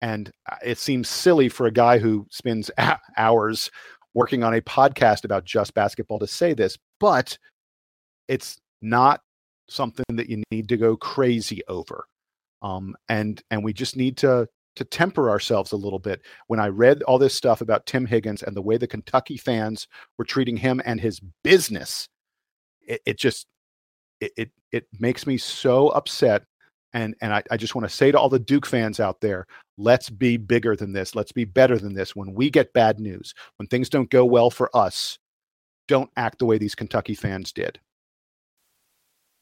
[0.00, 2.70] And uh, it seems silly for a guy who spends
[3.16, 3.70] hours
[4.14, 7.36] working on a podcast about just basketball to say this but
[8.28, 9.20] it's not
[9.68, 12.04] something that you need to go crazy over.
[12.62, 16.22] Um, and and we just need to to temper ourselves a little bit.
[16.46, 19.88] When i read all this stuff about tim higgins and the way the kentucky fans
[20.18, 22.08] were treating him and his business
[22.82, 23.46] it, it just
[24.22, 26.44] it, it, it makes me so upset.
[26.94, 29.46] And and I, I just want to say to all the Duke fans out there,
[29.78, 31.14] let's be bigger than this.
[31.14, 32.14] Let's be better than this.
[32.14, 35.18] When we get bad news, when things don't go well for us,
[35.88, 37.80] don't act the way these Kentucky fans did.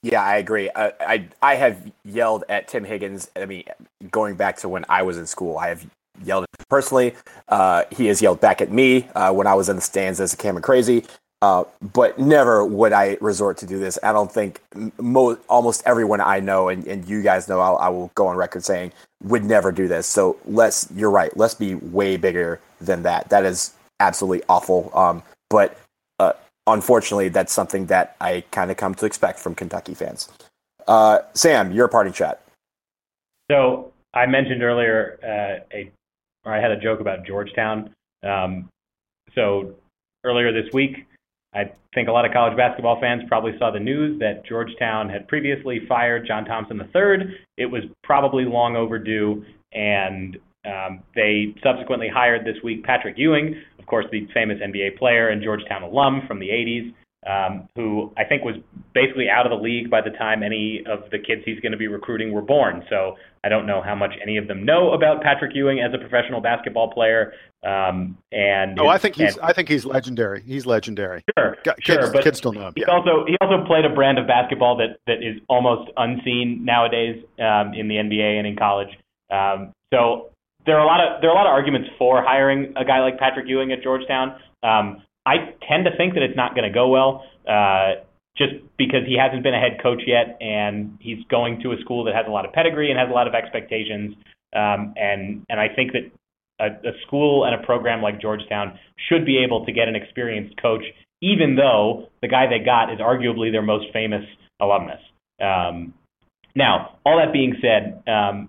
[0.03, 0.71] Yeah, I agree.
[0.75, 3.31] I, I, I have yelled at Tim Higgins.
[3.37, 3.65] I mean,
[4.11, 5.87] going back to when I was in school, I have
[6.25, 7.15] yelled at personally.
[7.49, 10.33] Uh, he has yelled back at me uh, when I was in the stands as
[10.33, 11.05] a Cameron Crazy.
[11.43, 13.99] Uh, but never would I resort to do this.
[14.03, 14.61] I don't think
[14.99, 18.37] mo- almost everyone I know, and, and you guys know, I'll, I will go on
[18.37, 20.07] record saying would never do this.
[20.07, 23.31] So let's, you're right, let's be way bigger than that.
[23.31, 24.91] That is absolutely awful.
[24.93, 25.79] Um, but
[26.19, 26.35] uh,
[26.67, 30.29] unfortunately, that's something that I kind of come to expect from Kentucky fans.
[30.87, 32.43] Uh, Sam, your parting chat.
[33.51, 35.91] So I mentioned earlier, uh, a,
[36.45, 37.95] or I had a joke about Georgetown.
[38.23, 38.69] Um,
[39.35, 39.75] so
[40.25, 41.07] earlier this week,
[41.53, 45.27] I think a lot of college basketball fans probably saw the news that Georgetown had
[45.27, 47.35] previously fired John Thompson III.
[47.57, 53.87] It was probably long overdue, and um, they subsequently hired this week Patrick Ewing, of
[53.87, 56.95] course, the famous NBA player and Georgetown alum from the 80s,
[57.29, 58.57] um, who I think was
[58.95, 61.79] basically out of the league by the time any of the kids he's going to
[61.79, 62.83] be recruiting were born.
[62.89, 65.99] So I don't know how much any of them know about Patrick Ewing as a
[65.99, 67.33] professional basketball player.
[67.63, 70.43] Um, and oh, I think he's and, I think he's legendary.
[70.47, 71.23] He's legendary.
[71.39, 72.73] Sure, kids, sure, but kids still know him.
[72.75, 72.95] He yeah.
[72.95, 77.75] also he also played a brand of basketball that that is almost unseen nowadays um,
[77.75, 78.89] in the NBA and in college.
[79.31, 80.31] Um, so
[80.65, 83.01] there are a lot of there are a lot of arguments for hiring a guy
[83.01, 84.37] like Patrick Ewing at Georgetown.
[84.63, 88.03] Um, I tend to think that it's not going to go well, uh,
[88.37, 92.05] just because he hasn't been a head coach yet, and he's going to a school
[92.05, 94.15] that has a lot of pedigree and has a lot of expectations.
[94.55, 96.11] Um, and and I think that
[96.61, 100.61] a, a school and a program like Georgetown should be able to get an experienced
[100.61, 100.83] coach,
[101.21, 104.25] even though the guy they got is arguably their most famous
[104.61, 105.01] alumnus.
[105.41, 105.95] Um,
[106.55, 108.49] now, all that being said, um,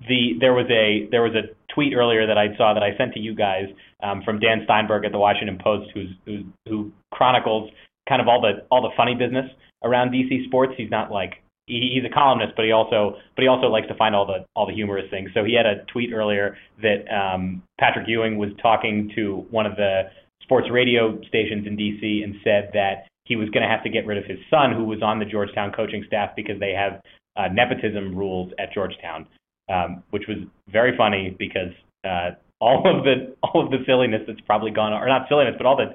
[0.00, 3.14] the there was a there was a tweet earlier that I saw that I sent
[3.14, 3.66] to you guys
[4.02, 7.70] um, from Dan Steinberg at the Washington Post, who's, who's who chronicles
[8.08, 9.46] kind of all the all the funny business
[9.84, 10.72] around DC sports.
[10.76, 13.94] He's not like he, he's a columnist, but he also but he also likes to
[13.94, 15.30] find all the all the humorous things.
[15.34, 19.76] So he had a tweet earlier that um, Patrick Ewing was talking to one of
[19.76, 20.10] the
[20.42, 24.06] sports radio stations in DC and said that he was going to have to get
[24.06, 27.00] rid of his son, who was on the Georgetown coaching staff, because they have
[27.36, 29.26] uh, nepotism rules at Georgetown
[29.70, 30.38] um, which was
[30.70, 31.72] very funny because
[32.04, 35.66] uh, all of the all of the silliness that's probably gone or not silliness, but
[35.66, 35.94] all the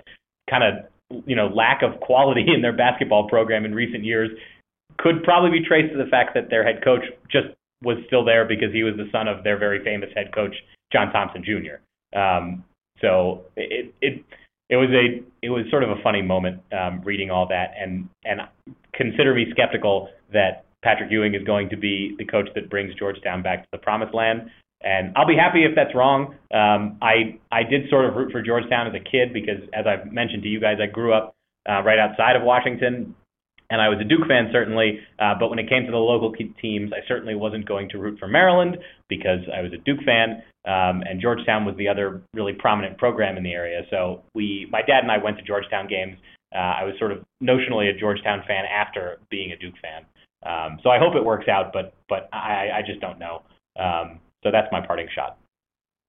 [0.50, 4.30] kind of you know lack of quality in their basketball program in recent years
[4.98, 7.48] could probably be traced to the fact that their head coach just
[7.84, 10.56] was still there because he was the son of their very famous head coach
[10.92, 12.18] John Thompson Jr.
[12.18, 12.64] Um,
[13.02, 14.24] so it it
[14.70, 18.10] it was a it was sort of a funny moment um, reading all that and
[18.26, 18.42] and
[18.94, 23.42] consider me skeptical that Patrick Ewing is going to be the coach that brings Georgetown
[23.42, 24.50] back to the promised land.
[24.82, 26.36] And I'll be happy if that's wrong.
[26.54, 30.12] Um, I I did sort of root for Georgetown as a kid because, as I've
[30.12, 31.36] mentioned to you guys, I grew up
[31.68, 33.16] uh, right outside of Washington,
[33.70, 35.00] and I was a Duke fan certainly.
[35.18, 38.20] Uh, but when it came to the local teams, I certainly wasn't going to root
[38.20, 38.78] for Maryland
[39.10, 43.36] because I was a Duke fan, um, and Georgetown was the other really prominent program
[43.36, 43.82] in the area.
[43.90, 46.18] So we, my dad and I, went to Georgetown games.
[46.56, 50.06] Uh, I was sort of notionally a Georgetown fan after being a Duke fan.
[50.46, 53.42] Um, so I hope it works out, but but I, I just don't know.
[53.80, 55.38] Um, so that's my parting shot.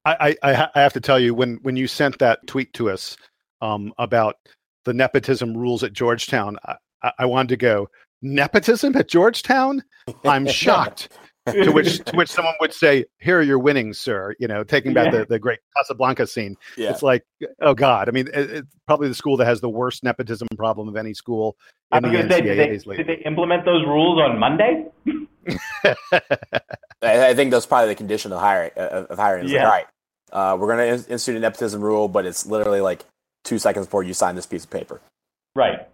[0.04, 3.16] I, I, I have to tell you when when you sent that tweet to us
[3.60, 4.36] um, about
[4.84, 6.56] the nepotism rules at Georgetown,
[7.02, 7.88] I, I wanted to go
[8.22, 9.82] nepotism at Georgetown.
[10.24, 11.08] I'm shocked
[11.52, 14.94] to which to which someone would say, "Here are your winnings, sir." You know, taking
[14.94, 15.20] back yeah.
[15.20, 16.56] the, the great Casablanca scene.
[16.76, 16.90] Yeah.
[16.90, 17.24] It's like,
[17.60, 18.08] oh God!
[18.08, 21.14] I mean, it, it's probably the school that has the worst nepotism problem of any
[21.14, 21.56] school
[21.92, 24.86] in the NCAA's say, did, they, did they implement those rules on Monday?
[27.02, 28.70] I think that's probably the condition of hiring.
[28.76, 29.48] Of hiring.
[29.48, 29.68] yeah.
[29.68, 29.88] Like,
[30.32, 33.04] all right, uh, we're going to institute a nepotism rule, but it's literally like
[33.44, 35.00] two seconds before you sign this piece of paper.
[35.54, 35.88] Right.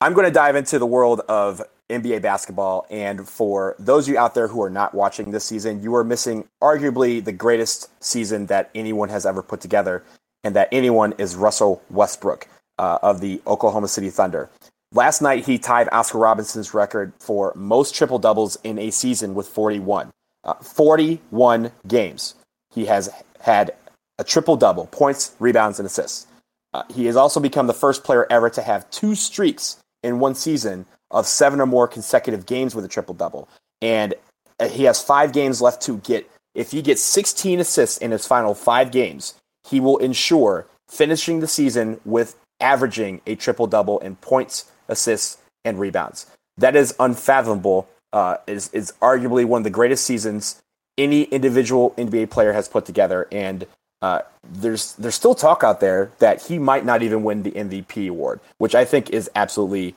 [0.00, 2.86] I'm going to dive into the world of NBA basketball.
[2.90, 6.04] And for those of you out there who are not watching this season, you are
[6.04, 10.02] missing arguably the greatest season that anyone has ever put together.
[10.42, 14.48] And that anyone is Russell Westbrook uh, of the Oklahoma City Thunder.
[14.92, 19.46] Last night, he tied Oscar Robertson's record for most triple doubles in a season with
[19.46, 20.10] 41.
[20.42, 22.34] Uh, 41 games.
[22.72, 23.10] He has
[23.40, 23.74] had
[24.18, 26.26] a triple double points, rebounds, and assists.
[26.72, 30.34] Uh, he has also become the first player ever to have two streaks in one
[30.34, 33.48] season of seven or more consecutive games with a triple double.
[33.82, 34.14] And
[34.58, 36.30] uh, he has five games left to get.
[36.54, 39.34] If he gets 16 assists in his final five games,
[39.68, 45.78] he will ensure finishing the season with averaging a triple double in points, assists, and
[45.78, 46.26] rebounds.
[46.58, 47.88] That is unfathomable.
[48.12, 50.60] Uh, is is arguably one of the greatest seasons
[50.98, 53.66] any individual NBA player has put together, and
[54.02, 58.08] uh, there's there's still talk out there that he might not even win the MVP
[58.08, 59.94] award, which I think is absolutely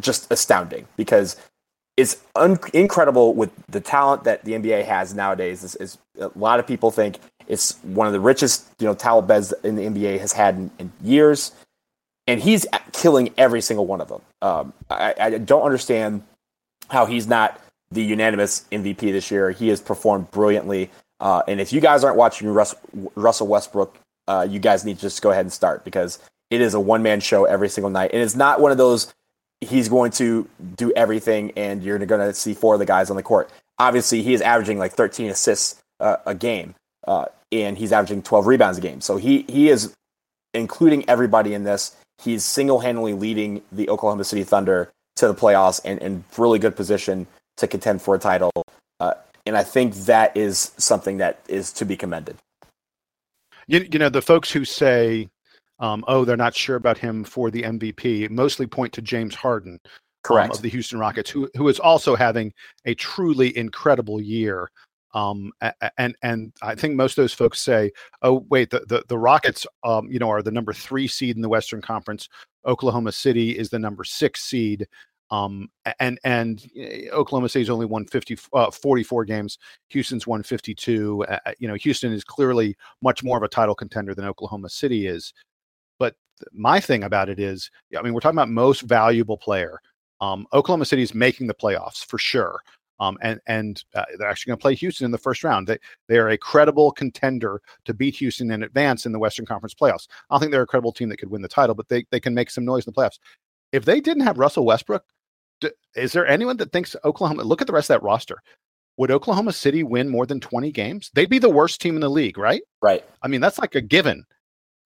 [0.00, 1.36] just astounding because
[1.96, 5.76] it's un- incredible with the talent that the NBA has nowadays.
[5.76, 9.52] Is, a lot of people think it's one of the richest you know talent beds
[9.62, 11.52] in the NBA has had in, in years,
[12.26, 14.20] and he's killing every single one of them.
[14.42, 16.22] Um, I, I don't understand
[16.90, 17.60] how he's not
[17.90, 19.50] the unanimous MVP this year.
[19.50, 20.90] He has performed brilliantly.
[21.18, 22.74] Uh, and if you guys aren't watching Russ,
[23.14, 26.18] Russell Westbrook, uh, you guys need to just go ahead and start because
[26.50, 28.10] it is a one man show every single night.
[28.12, 29.14] And it's not one of those
[29.60, 33.16] he's going to do everything and you're going to see four of the guys on
[33.16, 33.50] the court.
[33.78, 36.74] Obviously, he is averaging like 13 assists uh, a game,
[37.06, 39.00] uh, and he's averaging 12 rebounds a game.
[39.00, 39.94] So he he is
[40.56, 45.80] including everybody in this, he's single handedly leading the Oklahoma City Thunder to the playoffs
[45.84, 47.26] and in really good position
[47.58, 48.52] to contend for a title.
[49.00, 49.14] Uh,
[49.44, 52.36] and I think that is something that is to be commended.
[53.66, 55.28] You, you know, the folks who say,
[55.78, 59.78] um, oh, they're not sure about him for the MVP, mostly point to James Harden.
[60.22, 60.50] Correct.
[60.50, 62.52] Um, of the Houston Rockets, who who is also having
[62.84, 64.68] a truly incredible year.
[65.14, 65.52] Um,
[65.98, 67.92] and and I think most of those folks say,
[68.22, 71.42] oh wait, the the, the Rockets, um, you know, are the number three seed in
[71.42, 72.28] the Western Conference.
[72.66, 74.88] Oklahoma City is the number six seed.
[75.30, 79.58] Um, and and eh, Oklahoma City's only won 50, uh, 44 games.
[79.90, 81.24] Houston's won 52.
[81.24, 85.06] Uh, you know, Houston is clearly much more of a title contender than Oklahoma City
[85.06, 85.32] is.
[85.98, 86.14] But
[86.52, 89.80] my thing about it is, I mean, we're talking about most valuable player.
[90.20, 92.60] Um, Oklahoma City is making the playoffs for sure.
[92.98, 95.66] Um, and and uh, they're actually going to play Houston in the first round.
[95.66, 95.78] They
[96.08, 100.08] they are a credible contender to beat Houston and advance in the Western Conference playoffs.
[100.30, 102.20] I don't think they're a credible team that could win the title, but they they
[102.20, 103.18] can make some noise in the playoffs.
[103.72, 105.04] If they didn't have Russell Westbrook,
[105.94, 107.42] is there anyone that thinks Oklahoma?
[107.42, 108.42] Look at the rest of that roster.
[108.98, 111.10] Would Oklahoma City win more than 20 games?
[111.14, 112.62] They'd be the worst team in the league, right?
[112.80, 113.04] Right.
[113.22, 114.24] I mean, that's like a given.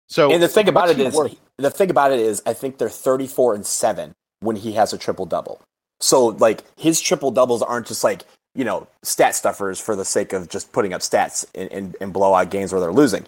[0.08, 1.36] So, and the thing about it is, worth?
[1.58, 4.98] the thing about it is, I think they're 34 and seven when he has a
[4.98, 5.60] triple double.
[6.00, 8.24] So, like, his triple doubles aren't just like
[8.54, 12.12] you know stat stuffers for the sake of just putting up stats and, and, and
[12.12, 13.26] blowout games where they're losing.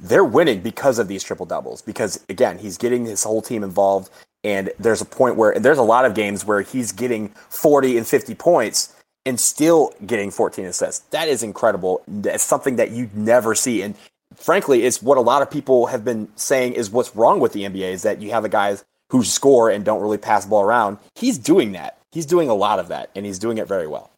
[0.00, 1.82] They're winning because of these triple doubles.
[1.82, 4.10] Because again, he's getting his whole team involved
[4.44, 8.06] and there's a point where there's a lot of games where he's getting 40 and
[8.06, 8.94] 50 points
[9.24, 11.00] and still getting 14 assists.
[11.10, 12.02] That is incredible.
[12.08, 13.82] That's something that you never see.
[13.82, 13.94] And
[14.42, 17.62] frankly, it's what a lot of people have been saying is what's wrong with the
[17.62, 20.62] NBA is that you have the guys who score and don't really pass the ball
[20.62, 20.98] around.
[21.14, 21.98] He's doing that.
[22.10, 24.10] He's doing a lot of that, and he's doing it very well.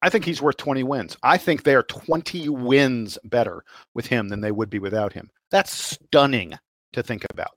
[0.00, 1.16] I think he's worth 20 wins.
[1.22, 3.62] I think they are 20 wins better
[3.94, 5.30] with him than they would be without him.
[5.50, 6.58] That's stunning
[6.92, 7.56] to think about.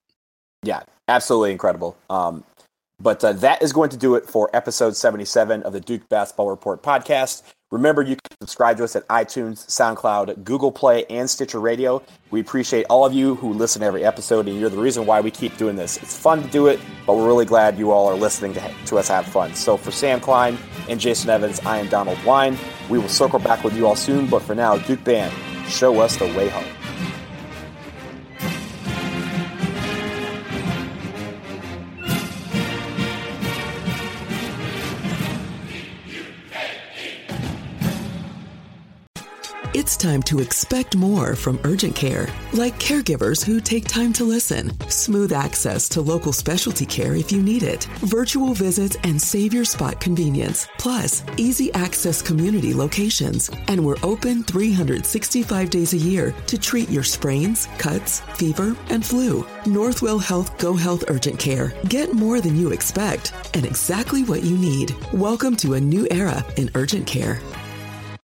[0.64, 1.98] Yeah, absolutely incredible.
[2.10, 2.44] Um,
[3.00, 6.50] but uh, that is going to do it for episode 77 of the Duke Basketball
[6.50, 7.44] Report podcast.
[7.72, 12.04] Remember, you can subscribe to us at iTunes, SoundCloud, Google Play, and Stitcher Radio.
[12.30, 15.20] We appreciate all of you who listen to every episode, and you're the reason why
[15.20, 15.98] we keep doing this.
[15.98, 18.98] It's fun to do it, but we're really glad you all are listening to, to
[19.00, 19.56] us have fun.
[19.56, 20.60] So, for Sam Klein
[20.90, 22.56] and Jason Evans, I am Donald Wine.
[22.88, 25.34] We will circle back with you all soon, but for now, Duke Band,
[25.68, 26.85] show us the way home.
[39.86, 44.72] It's time to expect more from urgent care, like caregivers who take time to listen,
[44.90, 49.64] smooth access to local specialty care if you need it, virtual visits and save your
[49.64, 53.52] spot convenience, plus easy access community locations.
[53.68, 59.44] And we're open 365 days a year to treat your sprains, cuts, fever, and flu.
[59.66, 61.74] Northwell Health Go Health Urgent Care.
[61.90, 64.96] Get more than you expect and exactly what you need.
[65.14, 67.40] Welcome to a new era in urgent care.